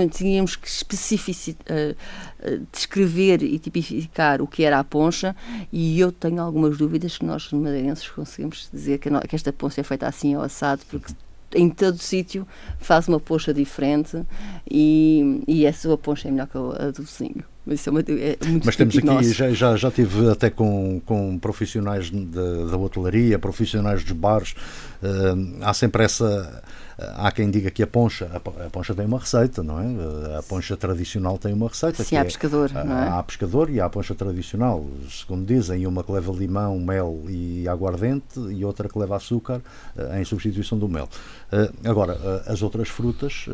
tínhamos 0.09 0.55
que 0.55 0.67
especificar, 0.67 1.65
uh, 1.69 1.91
uh, 1.91 2.67
descrever 2.71 3.43
e 3.43 3.59
tipificar 3.59 4.41
o 4.41 4.47
que 4.47 4.63
era 4.63 4.79
a 4.79 4.83
poncha 4.83 5.35
e 5.71 5.99
eu 5.99 6.11
tenho 6.11 6.41
algumas 6.41 6.77
dúvidas 6.77 7.17
que 7.17 7.25
nós 7.25 7.51
madeirenses 7.51 8.07
conseguimos 8.07 8.67
dizer 8.73 8.97
que, 8.97 9.09
que 9.27 9.35
esta 9.35 9.53
poncha 9.53 9.81
é 9.81 9.83
feita 9.83 10.07
assim 10.07 10.33
ao 10.33 10.41
assado, 10.41 10.81
porque 10.89 11.13
em 11.53 11.69
todo 11.69 11.99
sítio 11.99 12.47
faz 12.79 13.07
uma 13.07 13.19
poncha 13.19 13.53
diferente 13.53 14.23
e, 14.69 15.43
e 15.47 15.67
a 15.67 15.73
sua 15.73 15.97
poncha 15.97 16.29
é 16.29 16.31
melhor 16.31 16.47
que 16.47 16.57
a 16.57 16.89
do 16.89 17.03
vizinho. 17.03 17.43
Mas 17.65 17.85
é, 17.87 17.91
uma, 17.91 17.99
é 18.01 18.37
Mas 18.63 18.75
temos 18.75 18.97
aqui, 18.97 19.05
nosso. 19.05 19.33
já, 19.33 19.49
já, 19.51 19.75
já 19.75 19.91
tive 19.91 20.29
até 20.29 20.49
com, 20.49 21.01
com 21.05 21.39
profissionais 21.39 22.09
da, 22.09 22.65
da 22.71 22.77
hotelaria, 22.77 23.39
profissionais 23.39 24.03
dos 24.03 24.11
bares, 24.11 24.53
uh, 25.01 25.63
há 25.63 25.73
sempre 25.73 26.03
essa 26.03 26.63
há 26.97 27.31
quem 27.31 27.49
diga 27.51 27.69
que 27.69 27.83
a 27.83 27.87
poncha, 27.87 28.29
a, 28.33 28.69
poncha 28.69 28.93
tem 28.93 29.05
uma 29.05 29.19
receita, 29.19 29.61
não 29.61 29.79
é? 29.79 30.37
A 30.37 30.43
poncha 30.43 30.77
tradicional 30.77 31.37
tem 31.37 31.53
uma 31.53 31.67
receita. 31.67 32.03
Sim, 32.03 32.15
há 32.15 32.21
é, 32.21 32.23
pescador, 32.23 32.71
não 32.71 32.97
é? 32.97 33.09
Há 33.09 33.23
pescador 33.23 33.69
e 33.69 33.79
há 33.79 33.85
a 33.85 33.89
poncha 33.89 34.15
tradicional, 34.15 34.85
segundo 35.09 35.45
dizem, 35.45 35.85
uma 35.85 36.03
que 36.03 36.11
leva 36.11 36.31
limão, 36.31 36.79
mel 36.79 37.23
e 37.27 37.67
aguardente 37.67 38.39
e 38.49 38.63
outra 38.63 38.87
que 38.87 38.97
leva 38.97 39.15
açúcar 39.15 39.61
eh, 39.97 40.21
em 40.21 40.25
substituição 40.25 40.77
do 40.77 40.87
mel. 40.87 41.09
Eh, 41.51 41.69
agora, 41.83 42.17
eh, 42.21 42.51
as 42.51 42.61
outras 42.61 42.87
frutas, 42.87 43.47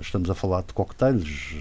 estamos 0.00 0.28
a 0.28 0.34
falar 0.34 0.62
de 0.62 0.72
coquetéis, 0.72 1.56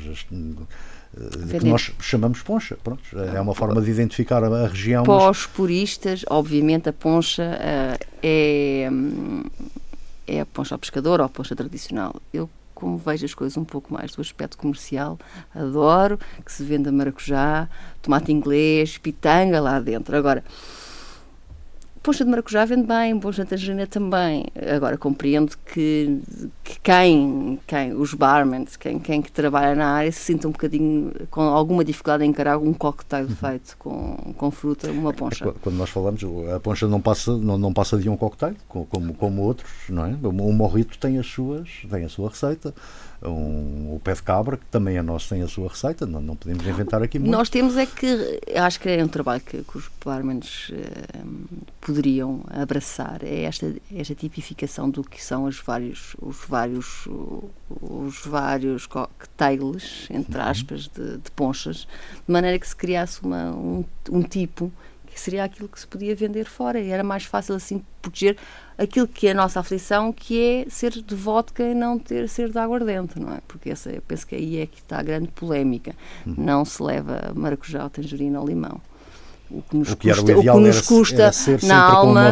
que 1.59 1.65
nós 1.65 1.91
chamamos 1.99 2.41
poncha. 2.41 2.77
Pronto, 2.81 3.01
é 3.19 3.39
uma 3.41 3.53
forma 3.53 3.81
de 3.81 3.91
identificar 3.91 4.43
a, 4.43 4.67
região. 4.67 5.03
Para 5.03 5.29
os 5.29 5.45
puristas, 5.45 6.23
obviamente, 6.29 6.89
a 6.89 6.93
poncha 6.93 7.43
uh, 7.43 8.05
é, 8.23 8.89
é 10.27 10.41
a 10.41 10.45
poncha 10.45 10.75
ao 10.75 10.79
pescador 10.79 11.19
ou 11.19 11.25
a 11.25 11.29
poncha 11.29 11.55
tradicional. 11.55 12.15
Eu, 12.33 12.49
como 12.73 12.97
vejo 12.97 13.25
as 13.25 13.33
coisas 13.33 13.57
um 13.57 13.65
pouco 13.65 13.93
mais 13.93 14.11
do 14.11 14.21
aspecto 14.21 14.57
comercial, 14.57 15.19
adoro 15.53 16.17
que 16.45 16.51
se 16.51 16.63
venda 16.63 16.91
maracujá, 16.91 17.67
tomate 18.01 18.31
inglês, 18.31 18.97
pitanga 18.97 19.59
lá 19.59 19.79
dentro. 19.79 20.15
Agora, 20.15 20.43
Poncha 22.03 22.25
de 22.25 22.31
maracujá 22.31 22.65
vende 22.65 22.87
bem, 22.87 23.19
poncha 23.19 23.43
de 23.43 23.49
tangerina 23.51 23.85
também. 23.85 24.47
Agora, 24.75 24.97
compreendo 24.97 25.55
que, 25.71 26.19
que 26.71 26.79
quem, 26.79 27.59
quem, 27.67 27.93
os 27.93 28.13
barmen, 28.13 28.65
quem, 28.79 28.97
quem 28.97 29.21
que 29.21 29.29
trabalha 29.31 29.75
na 29.75 29.87
área, 29.87 30.11
se 30.11 30.19
sinta 30.19 30.47
um 30.47 30.51
bocadinho 30.51 31.11
com 31.29 31.41
alguma 31.41 31.83
dificuldade 31.83 32.23
em 32.23 32.29
encarar 32.29 32.57
um 32.57 32.73
cocktail 32.73 33.25
uhum. 33.25 33.35
feito 33.35 33.75
com, 33.77 34.33
com 34.37 34.51
fruta, 34.51 34.89
uma 34.89 35.11
poncha. 35.11 35.49
É, 35.49 35.53
quando 35.61 35.75
nós 35.75 35.89
falamos, 35.89 36.21
a 36.55 36.59
poncha 36.61 36.87
não 36.87 37.01
passa, 37.01 37.35
não, 37.35 37.57
não 37.57 37.73
passa 37.73 37.97
de 37.97 38.07
um 38.07 38.15
cocktail, 38.15 38.55
como, 38.67 39.13
como 39.13 39.41
outros, 39.41 39.69
não 39.89 40.05
é? 40.05 40.15
O 40.23 40.31
morrito 40.31 40.97
tem 40.97 41.17
as 41.17 41.27
suas, 41.27 41.69
tem 41.89 42.05
a 42.05 42.09
sua 42.09 42.29
receita 42.29 42.73
um, 43.23 43.95
o 43.95 44.01
pé 44.03 44.13
de 44.13 44.23
cabra, 44.23 44.57
que 44.57 44.65
também 44.65 44.97
é 44.97 45.01
nosso, 45.01 45.29
tem 45.29 45.41
a 45.41 45.47
sua 45.47 45.69
receita, 45.69 46.05
não, 46.05 46.19
não 46.19 46.35
podemos 46.35 46.65
inventar 46.65 47.03
aqui 47.03 47.19
muito. 47.19 47.31
Nós 47.31 47.49
temos 47.49 47.77
é 47.77 47.85
que, 47.85 48.41
acho 48.55 48.79
que 48.79 48.89
é 48.89 49.03
um 49.03 49.07
trabalho 49.07 49.41
que, 49.41 49.63
que 49.63 49.77
os 49.77 49.89
barmans 50.03 50.69
uh, 50.69 51.65
poderiam 51.79 52.41
abraçar, 52.49 53.23
é 53.23 53.43
esta, 53.43 53.73
esta 53.95 54.15
tipificação 54.15 54.89
do 54.89 55.03
que 55.03 55.23
são 55.23 55.43
os 55.43 55.59
vários, 55.59 56.15
os 56.19 56.37
vários, 56.47 56.60
os 56.69 58.25
vários 58.25 58.85
cocktails, 58.85 60.07
entre 60.09 60.39
aspas, 60.39 60.87
de, 60.87 61.17
de 61.17 61.31
ponchas, 61.31 61.87
de 62.25 62.31
maneira 62.31 62.57
que 62.59 62.67
se 62.67 62.75
criasse 62.75 63.21
uma, 63.23 63.51
um, 63.51 63.83
um 64.09 64.21
tipo 64.21 64.71
que 65.13 65.19
seria 65.19 65.43
aquilo 65.43 65.67
que 65.67 65.79
se 65.79 65.85
podia 65.85 66.15
vender 66.15 66.45
fora 66.45 66.79
e 66.79 66.89
era 66.89 67.03
mais 67.03 67.25
fácil 67.25 67.55
assim 67.55 67.83
proteger 68.01 68.37
aquilo 68.77 69.07
que 69.07 69.27
é 69.27 69.31
a 69.31 69.33
nossa 69.33 69.59
aflição, 69.59 70.11
que 70.11 70.41
é 70.41 70.69
ser 70.69 70.91
de 70.91 71.15
vodka 71.15 71.63
e 71.63 71.75
não 71.75 71.99
ter 71.99 72.27
ser 72.29 72.49
de 72.49 72.57
aguardente, 72.57 73.19
não 73.19 73.33
é? 73.33 73.39
Porque 73.47 73.69
essa, 73.69 73.91
eu 73.91 74.01
penso 74.01 74.25
que 74.25 74.35
aí 74.35 74.59
é 74.59 74.65
que 74.65 74.79
está 74.79 74.99
a 74.99 75.03
grande 75.03 75.27
polémica. 75.27 75.93
Uhum. 76.25 76.35
Não 76.37 76.65
se 76.65 76.81
leva 76.81 77.31
maracujá, 77.35 77.89
tangerina 77.89 78.39
ou 78.39 78.47
limão. 78.47 78.81
O 79.49 79.61
que 79.61 79.75
nos 79.75 79.91
o 79.91 79.97
que 79.97 80.07
custa, 80.07 80.37
o 80.37 80.41
que 80.41 80.59
nos 80.59 80.81
custa 80.81 81.31
na 81.63 81.83
alma 81.83 82.31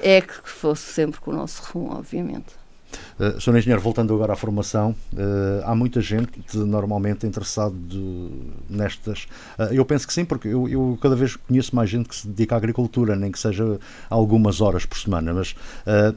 é 0.00 0.20
que 0.20 0.48
fosse 0.48 0.92
sempre 0.92 1.20
com 1.20 1.32
o 1.32 1.34
nosso 1.34 1.62
rum, 1.72 1.90
obviamente. 1.90 2.59
Uh, 3.18 3.40
Sr. 3.40 3.58
Engenheiro, 3.58 3.80
voltando 3.80 4.14
agora 4.14 4.32
à 4.32 4.36
formação, 4.36 4.94
uh, 5.12 5.62
há 5.64 5.74
muita 5.74 6.00
gente 6.00 6.30
normalmente 6.54 7.26
interessado 7.26 7.74
de, 7.74 8.30
nestas. 8.68 9.28
Uh, 9.58 9.72
eu 9.72 9.84
penso 9.84 10.06
que 10.06 10.12
sim, 10.12 10.24
porque 10.24 10.48
eu, 10.48 10.68
eu, 10.68 10.98
cada 11.00 11.14
vez 11.14 11.36
conheço 11.36 11.74
mais 11.76 11.90
gente 11.90 12.08
que 12.08 12.16
se 12.16 12.26
dedica 12.26 12.54
à 12.54 12.58
agricultura, 12.58 13.14
nem 13.16 13.30
que 13.30 13.38
seja 13.38 13.78
algumas 14.08 14.60
horas 14.60 14.86
por 14.86 14.98
semana, 14.98 15.32
mas 15.32 15.54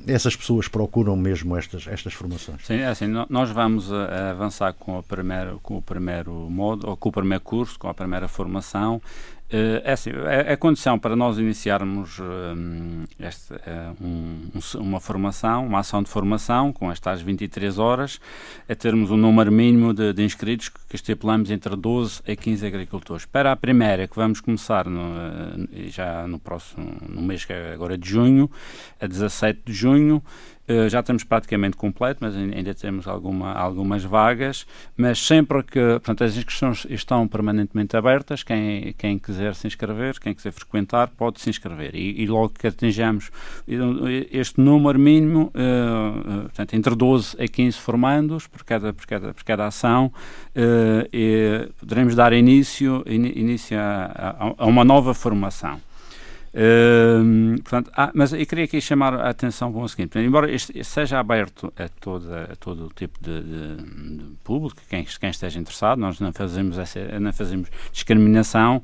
essas 0.08 0.36
pessoas 0.36 0.68
procuram 0.68 1.16
mesmo 1.16 1.58
estas, 1.58 1.88
estas 1.88 2.14
formações. 2.14 2.66
Sim, 2.66 2.76
é 2.76 2.88
assim, 2.88 3.08
nós 3.30 3.50
vamos 3.50 3.92
avançar 3.92 4.74
com, 4.74 4.98
a 4.98 5.04
primeira, 5.04 5.56
com 5.62 5.78
o 5.78 5.82
primeiro 5.82 6.32
modo, 6.32 6.88
ou 6.88 6.98
com 6.98 7.10
o 7.10 7.12
primeiro 7.12 7.44
curso, 7.44 7.78
com 7.78 7.88
a 7.88 7.94
primeira 7.94 8.28
formação. 8.28 9.02
Eh, 9.54 9.84
é 9.86 9.92
assim, 9.92 10.10
a, 10.10 10.54
a, 10.54 10.58
condição 10.58 10.98
para 10.98 11.16
nós 11.16 11.38
iniciarmos 11.38 12.20
um, 12.20 13.04
este, 13.20 13.54
um, 14.02 14.50
uma 14.80 15.00
formação, 15.00 15.68
uma 15.68 15.78
ação 15.78 16.02
de 16.02 16.10
formação, 16.10 16.74
com 16.74 16.92
estas 16.92 17.22
23 17.22 17.78
horas, 17.78 18.20
é 18.68 18.74
termos 18.74 19.12
um 19.12 19.18
número 19.18 19.52
mínimo 19.52 19.94
de, 19.94 20.12
de, 20.12 20.24
inscritos 20.24 20.70
que 20.70 20.96
estipulamos 20.96 21.52
entre 21.52 21.76
12 21.76 22.24
a 22.28 22.36
15 22.36 22.66
agricultores. 22.66 23.26
Para 23.28 23.52
a 23.52 23.56
primeira, 23.56 24.08
que 24.08 24.16
vamos 24.16 24.42
começar 24.42 24.90
no, 24.90 25.68
já 25.88 26.26
no 26.28 26.40
próximo, 26.40 26.92
no 27.08 27.22
mês 27.22 27.46
que 27.46 27.54
é 27.54 27.74
agora 27.74 27.96
de 27.96 28.10
junho, 28.10 28.50
a 29.00 29.06
17 29.06 29.62
de 29.66 29.72
junho, 29.72 30.24
Uh, 30.68 30.88
já 30.88 31.02
estamos 31.02 31.24
praticamente 31.24 31.76
completo, 31.76 32.20
mas 32.22 32.36
ainda 32.36 32.74
temos 32.74 33.06
alguma, 33.08 33.52
algumas 33.52 34.04
vagas, 34.04 34.66
mas 34.96 35.20
sempre 35.20 35.62
que, 35.62 35.80
portanto, 35.80 36.24
as 36.24 36.38
inscrições 36.38 36.86
estão 36.90 37.28
permanentemente 37.28 37.98
abertas, 37.98 38.44
quem, 38.44 38.94
quem 38.98 39.20
quiser 39.20 39.56
se 39.56 39.68
inscrever, 39.68 40.20
quem 40.20 40.34
quiser 40.34 40.52
frequentar, 40.52 41.10
pode 41.10 41.42
se 41.42 41.50
inscrever. 41.50 41.96
E, 41.96 42.22
e 42.24 42.28
logo 42.28 42.50
que 42.50 42.68
atinjamos 42.68 43.30
este 44.32 44.62
número 44.62 44.98
mínimo, 44.98 45.52
uh, 45.54 46.44
portanto, 46.44 46.74
entre 46.74 46.96
12 46.96 47.44
a 47.44 47.48
15 47.48 47.78
formandos 47.80 48.48
por 48.48 48.64
cada, 48.64 48.94
por 48.94 49.06
cada, 49.06 49.34
por 49.34 49.44
cada 49.44 49.68
ação, 49.68 50.14
uh, 50.56 51.74
poderemos 51.78 52.16
dar 52.16 52.32
início, 52.32 53.04
in, 53.06 53.26
início 53.26 53.78
a, 53.78 54.54
a, 54.58 54.66
uma 54.66 54.86
nova 54.86 55.14
formação. 55.14 55.80
Portanto, 57.64 57.92
ah, 57.98 58.12
mas 58.14 58.32
eu 58.32 58.46
queria 58.46 58.66
aqui 58.66 58.80
chamar 58.80 59.16
a 59.16 59.30
atenção 59.30 59.72
para 59.72 59.82
o 59.82 59.90
seguinte: 59.90 60.20
embora 60.20 60.52
este 60.52 60.84
seja 60.84 61.20
aberto 61.20 61.74
a, 61.76 61.90
toda, 61.90 62.44
a 62.44 62.56
todo 62.56 62.86
o 62.86 62.90
tipo 62.90 63.18
de, 63.20 63.42
de, 63.42 63.76
de, 64.18 64.24
público, 64.44 64.80
quem, 64.88 65.04
quem 65.04 65.30
esteja 65.32 65.60
interessado, 65.60 65.98
nós 65.98 66.20
não 66.20 66.32
fazemos, 66.32 66.78
essa, 66.78 67.20
não 67.20 67.34
fazemos 67.34 67.70
discriminação. 67.92 68.82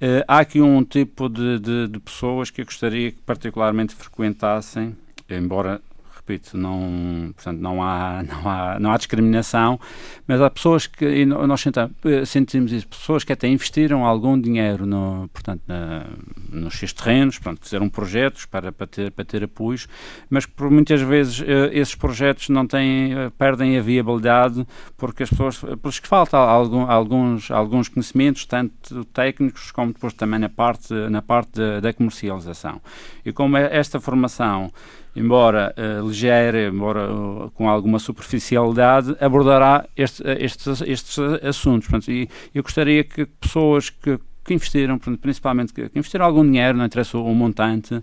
Uh, 0.00 0.24
há 0.26 0.38
aqui 0.38 0.60
um 0.60 0.82
tipo 0.82 1.28
de, 1.28 1.60
de, 1.60 2.00
pessoas 2.00 2.50
que 2.50 2.62
eu 2.62 2.64
gostaria 2.64 3.12
que 3.12 3.20
particularmente 3.20 3.94
frequentassem, 3.94 4.96
embora 5.28 5.80
repito, 6.26 6.56
não, 6.56 7.32
portanto, 7.34 7.58
não, 7.58 7.82
há, 7.82 8.22
não, 8.22 8.48
há, 8.48 8.78
não 8.78 8.92
há 8.92 8.96
discriminação, 8.96 9.78
mas 10.26 10.40
há 10.40 10.48
pessoas 10.48 10.86
que, 10.86 11.04
e 11.04 11.26
nós 11.26 11.64
eh, 11.66 12.24
sentimos 12.24 12.70
isso, 12.72 12.86
pessoas 12.86 13.24
que 13.24 13.32
até 13.32 13.48
investiram 13.48 14.04
algum 14.06 14.40
dinheiro 14.40 14.86
no, 14.86 15.28
portanto, 15.32 15.62
na, 15.66 16.06
nos 16.50 16.74
seus 16.74 16.92
terrenos, 16.92 17.38
portanto, 17.38 17.64
fizeram 17.64 17.88
projetos 17.88 18.46
para, 18.46 18.70
para, 18.70 18.86
ter, 18.86 19.10
para 19.10 19.24
ter 19.24 19.44
apoios, 19.44 19.88
mas 20.30 20.46
por 20.46 20.70
muitas 20.70 21.00
vezes 21.00 21.42
eh, 21.42 21.70
esses 21.72 21.96
projetos 21.96 22.48
não 22.48 22.66
têm, 22.66 23.14
eh, 23.14 23.30
perdem 23.36 23.76
a 23.76 23.82
viabilidade 23.82 24.64
porque 24.96 25.24
as 25.24 25.30
pessoas, 25.30 25.58
pelos 25.58 25.98
que 25.98 26.06
falta 26.06 26.36
algum, 26.36 26.82
alguns, 26.88 27.50
alguns 27.50 27.88
conhecimentos, 27.88 28.46
tanto 28.46 29.04
técnicos 29.06 29.72
como 29.72 29.92
depois 29.92 30.12
também 30.12 30.38
na 30.38 30.48
parte, 30.48 30.94
na 31.10 31.20
parte 31.20 31.58
da, 31.58 31.80
da 31.80 31.92
comercialização. 31.92 32.80
E 33.24 33.32
como 33.32 33.56
é 33.56 33.76
esta 33.76 34.00
formação 34.00 34.72
embora 35.14 35.74
uh, 35.76 36.06
ligeira, 36.06 36.68
embora 36.68 37.12
uh, 37.12 37.50
com 37.50 37.68
alguma 37.68 37.98
superficialidade, 37.98 39.16
abordará 39.20 39.86
este, 39.96 40.22
uh, 40.22 40.36
estes, 40.38 40.80
estes 40.82 41.18
assuntos. 41.42 41.88
Portanto, 41.88 42.10
e 42.10 42.28
eu 42.54 42.62
gostaria 42.62 43.04
que 43.04 43.26
pessoas 43.26 43.90
que, 43.90 44.18
que 44.44 44.54
investiram, 44.54 44.98
principalmente 44.98 45.72
que, 45.72 45.88
que 45.88 45.98
investiram 45.98 46.24
algum 46.24 46.44
dinheiro, 46.44 46.78
não 46.78 46.86
interessa 46.86 47.18
o, 47.18 47.24
o 47.24 47.34
montante, 47.34 48.02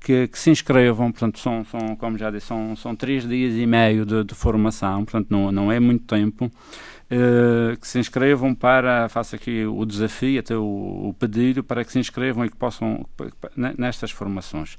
que, 0.00 0.28
que, 0.28 0.38
se 0.38 0.50
inscrevam, 0.50 1.10
portanto, 1.12 1.38
são, 1.38 1.64
são, 1.64 1.96
como 1.96 2.18
já 2.18 2.30
disse, 2.30 2.46
são, 2.46 2.74
são 2.76 2.94
três 2.94 3.26
dias 3.26 3.54
e 3.54 3.66
meio 3.66 4.04
de, 4.04 4.24
de 4.24 4.34
formação, 4.34 5.04
portanto, 5.04 5.28
não, 5.30 5.52
não 5.52 5.72
é 5.72 5.78
muito 5.78 6.04
tempo. 6.04 6.50
Uh, 7.12 7.76
que 7.76 7.86
se 7.86 7.98
inscrevam 7.98 8.54
para, 8.54 9.06
faço 9.06 9.36
aqui 9.36 9.66
o 9.66 9.84
desafio, 9.84 10.40
até 10.40 10.56
o, 10.56 10.62
o 10.62 11.14
pedido, 11.18 11.62
para 11.62 11.84
que 11.84 11.92
se 11.92 11.98
inscrevam 11.98 12.42
e 12.46 12.48
que 12.48 12.56
possam, 12.56 13.04
nestas 13.76 14.10
formações. 14.10 14.78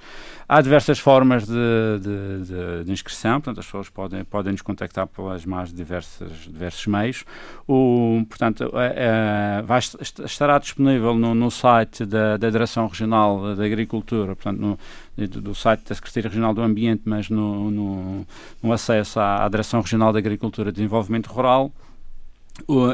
Há 0.50 0.60
diversas 0.60 0.98
formas 0.98 1.46
de, 1.46 1.54
de, 1.54 2.46
de, 2.46 2.84
de, 2.86 2.92
inscrição, 2.92 3.34
portanto, 3.34 3.60
as 3.60 3.66
pessoas 3.68 3.88
podem, 3.88 4.24
podem 4.24 4.52
nos 4.52 4.64
contactar 4.64 5.06
pelas 5.06 5.46
mais 5.46 5.72
diversas, 5.72 6.32
diversos 6.48 6.88
meios. 6.88 7.24
O, 7.68 8.26
portanto, 8.28 8.72
é, 8.80 9.60
é, 9.60 9.62
vai, 9.62 9.78
estará 9.78 10.58
disponível 10.58 11.14
no, 11.14 11.36
no 11.36 11.52
site 11.52 12.04
da, 12.04 12.38
da 12.38 12.50
Direção 12.50 12.88
Regional 12.88 13.56
da 13.56 13.64
Agricultura, 13.64 14.36
portanto, 14.36 14.60
no, 14.60 14.80
do 15.28 15.54
site 15.54 15.84
da 15.88 15.94
Secretaria 15.94 16.30
Regional 16.30 16.56
do 16.56 16.64
Ambiente, 16.64 17.04
mas 17.06 17.30
no, 17.30 17.70
no, 17.70 18.28
no 18.64 18.74
acesso 18.74 19.20
à, 19.20 19.46
à 19.46 19.50
Direção 19.50 19.82
Regional 19.82 20.12
da 20.12 20.18
Agricultura 20.18 20.70
e 20.70 20.72
Desenvolvimento 20.72 21.28
Rural 21.28 21.72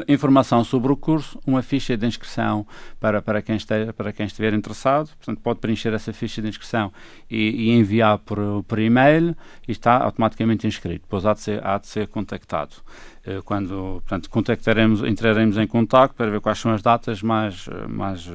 informação 0.08 0.64
sobre 0.64 0.90
o 0.90 0.96
curso, 0.96 1.38
uma 1.46 1.62
ficha 1.62 1.96
de 1.96 2.06
inscrição 2.06 2.66
para, 2.98 3.20
para, 3.20 3.42
quem, 3.42 3.56
esteja, 3.56 3.92
para 3.92 4.12
quem 4.12 4.26
estiver 4.26 4.54
interessado. 4.54 5.08
Portanto, 5.16 5.40
pode 5.42 5.60
preencher 5.60 5.92
essa 5.92 6.12
ficha 6.12 6.40
de 6.40 6.48
inscrição 6.48 6.92
e, 7.30 7.68
e 7.68 7.70
enviar 7.70 8.18
por, 8.18 8.38
por 8.64 8.78
e-mail 8.78 9.36
e 9.68 9.72
está 9.72 9.98
automaticamente 9.98 10.66
inscrito. 10.66 11.02
Depois 11.02 11.26
há 11.26 11.34
de 11.34 11.40
ser, 11.40 11.66
há 11.66 11.78
de 11.78 11.86
ser 11.86 12.08
contactado. 12.08 12.76
Eh, 13.24 13.40
quando 13.44 14.00
portanto, 14.00 14.30
contactaremos, 14.30 15.02
entraremos 15.02 15.58
em 15.58 15.66
contato 15.66 16.14
para 16.14 16.30
ver 16.30 16.40
quais 16.40 16.58
são 16.58 16.72
as 16.72 16.80
datas 16.80 17.22
mais, 17.22 17.68
eh, 17.68 17.86
mais 17.86 18.26
uh, 18.26 18.32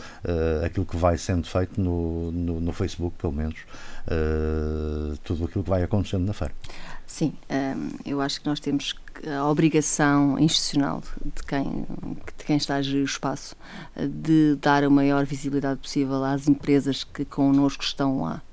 aquilo 0.66 0.86
que 0.86 0.98
vai 0.98 1.18
sendo 1.18 1.48
feito 1.48 1.80
no, 1.80 2.32
no, 2.32 2.60
no 2.60 2.74
Facebook, 2.74 3.16
pelo 3.20 3.34
menos, 3.34 3.56
tudo 5.24 5.46
aquilo 5.46 5.64
que 5.64 5.70
vai 5.70 5.84
acontecendo 5.84 6.26
na 6.26 6.34
feira. 6.34 6.54
Sim, 7.10 7.34
um, 7.50 7.90
eu 8.06 8.22
acho 8.22 8.40
que 8.40 8.46
nós 8.46 8.60
temos 8.60 8.94
a 9.26 9.44
obrigação 9.50 10.38
institucional 10.38 11.02
de 11.26 11.44
quem, 11.44 11.88
de 12.38 12.46
quem 12.46 12.56
está 12.56 12.76
a 12.76 12.82
gerir 12.84 13.02
o 13.02 13.06
espaço 13.06 13.56
de 13.98 14.56
dar 14.62 14.84
a 14.84 14.90
maior 14.92 15.26
visibilidade 15.26 15.80
possível 15.80 16.24
às 16.24 16.48
empresas 16.48 17.04
que 17.04 17.26
connosco 17.26 17.84
estão 17.84 18.22
lá. 18.22 18.44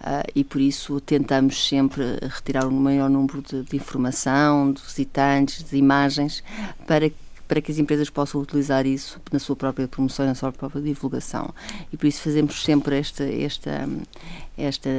Uh, 0.00 0.24
e 0.34 0.42
por 0.42 0.58
isso 0.58 0.98
tentamos 1.02 1.68
sempre 1.68 2.02
retirar 2.22 2.66
o 2.66 2.72
maior 2.72 3.10
número 3.10 3.42
de, 3.42 3.62
de 3.62 3.76
informação, 3.76 4.72
de 4.72 4.80
visitantes, 4.80 5.62
de 5.62 5.76
imagens, 5.76 6.42
para 6.86 7.10
para 7.48 7.62
que 7.62 7.72
as 7.72 7.78
empresas 7.78 8.10
possam 8.10 8.40
utilizar 8.40 8.86
isso 8.86 9.18
na 9.32 9.38
sua 9.38 9.56
própria 9.56 9.88
promoção 9.88 10.26
e 10.26 10.28
na 10.28 10.34
sua 10.34 10.52
própria 10.52 10.82
divulgação. 10.82 11.52
E 11.90 11.96
por 11.96 12.06
isso 12.06 12.20
fazemos 12.20 12.62
sempre 12.62 12.98
esta, 12.98 13.24
esta, 13.24 13.88
esta, 14.56 14.90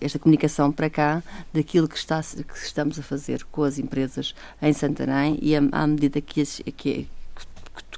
esta 0.00 0.18
comunicação 0.18 0.72
para 0.72 0.88
cá 0.88 1.22
daquilo 1.52 1.86
que, 1.86 1.98
está, 1.98 2.22
que 2.22 2.56
estamos 2.56 2.98
a 2.98 3.02
fazer 3.02 3.44
com 3.44 3.62
as 3.62 3.78
empresas 3.78 4.34
em 4.62 4.72
Santarém 4.72 5.38
e 5.42 5.54
à 5.54 5.86
medida 5.86 6.18
que, 6.22 6.40
as, 6.40 6.62
que, 6.74 7.06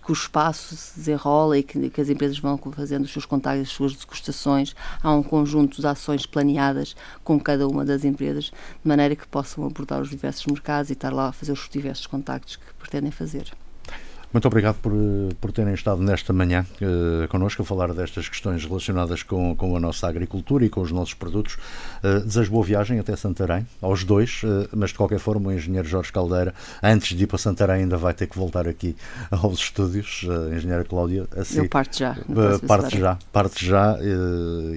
que 0.05 0.11
o 0.11 0.13
espaço 0.13 0.77
se 0.77 0.99
desenrola 0.99 1.57
e 1.57 1.63
que, 1.63 1.89
que, 1.89 2.01
as 2.01 2.09
empresas 2.09 2.39
vão 2.41 2.59
fazendo 2.59 3.05
os 3.05 3.13
seus 3.13 3.25
contactos, 3.25 3.69
as 3.69 3.75
suas 3.75 3.95
degustações. 3.95 4.75
Há 5.01 5.13
um 5.13 5.23
conjunto 5.23 5.81
de 5.81 5.87
ações 5.87 6.27
planeadas 6.27 6.97
com 7.23 7.39
cada 7.39 7.69
uma 7.69 7.85
das 7.85 8.05
empresas, 8.05 8.47
de 8.47 8.89
maneira 8.89 9.15
que 9.15 9.29
possam 9.29 9.65
abordar 9.65 10.01
os 10.01 10.11
diversos 10.11 10.47
mercados 10.47 10.91
e 10.91 10.95
estar 10.95 11.13
lá 11.13 11.29
a 11.29 11.33
fazer 11.33 11.53
os 11.53 11.69
diversos 11.71 12.09
contactos 12.09 12.57
que 12.57 12.75
pretendem 12.81 13.13
fazer. 13.13 13.53
Muito 14.33 14.47
obrigado 14.47 14.77
por, 14.77 14.93
por 15.41 15.53
terem 15.53 15.73
estado 15.73 16.03
nesta 16.03 16.35
manhã 16.35 16.67
uh, 16.83 17.27
connosco 17.29 17.63
a 17.63 17.65
falar 17.65 17.95
destas 17.95 18.29
questões 18.29 18.63
relacionadas 18.63 19.23
com, 19.23 19.57
com 19.57 19.75
a 19.75 19.81
nossa 19.81 20.07
agricultura 20.07 20.67
e 20.67 20.69
com 20.69 20.83
os 20.83 20.93
nossos 20.93 21.15
produtos. 21.15 21.57
Uh, 22.05 22.21
desejo 22.21 22.51
boa 22.51 22.65
viagem 22.65 22.99
até 22.99 23.17
Santarém, 23.17 23.67
aos 23.81 24.05
dois, 24.05 24.43
uh, 24.45 24.69
mas 24.77 24.91
de 24.91 24.97
qualquer 24.97 25.19
forma 25.19 25.49
o 25.49 25.53
engenheiro 25.53 25.89
Jorge 25.89 26.13
Caldeira, 26.13 26.55
antes 26.83 27.17
de 27.17 27.25
ir 27.25 27.27
para 27.27 27.39
Santarém, 27.39 27.83
ainda 27.83 27.97
vai 27.97 28.13
ter 28.13 28.27
que 28.27 28.37
voltar 28.39 28.69
aqui 28.69 28.95
aos 29.31 29.61
estúdios. 29.61 30.25
Uh, 30.25 30.55
engenheira 30.55 30.85
Cláudia, 30.85 31.27
assim, 31.35 31.59
Eu 31.61 31.69
parto 31.69 31.99
já. 31.99 32.17
parte 32.67 32.99
já, 32.99 33.19
parte 33.33 33.65
já 33.65 33.97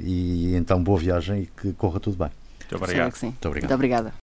e 0.03 0.55
então 0.55 0.81
boa 0.81 0.97
viagem 0.97 1.43
e 1.43 1.45
que 1.45 1.73
corra 1.73 1.99
tudo 1.99 2.17
bem. 2.17 2.29
Muito 2.59 2.83
obrigado. 2.83 3.21
Muito 3.21 3.47
obrigado. 3.47 3.61
Muito 3.61 3.73
obrigada. 3.73 4.13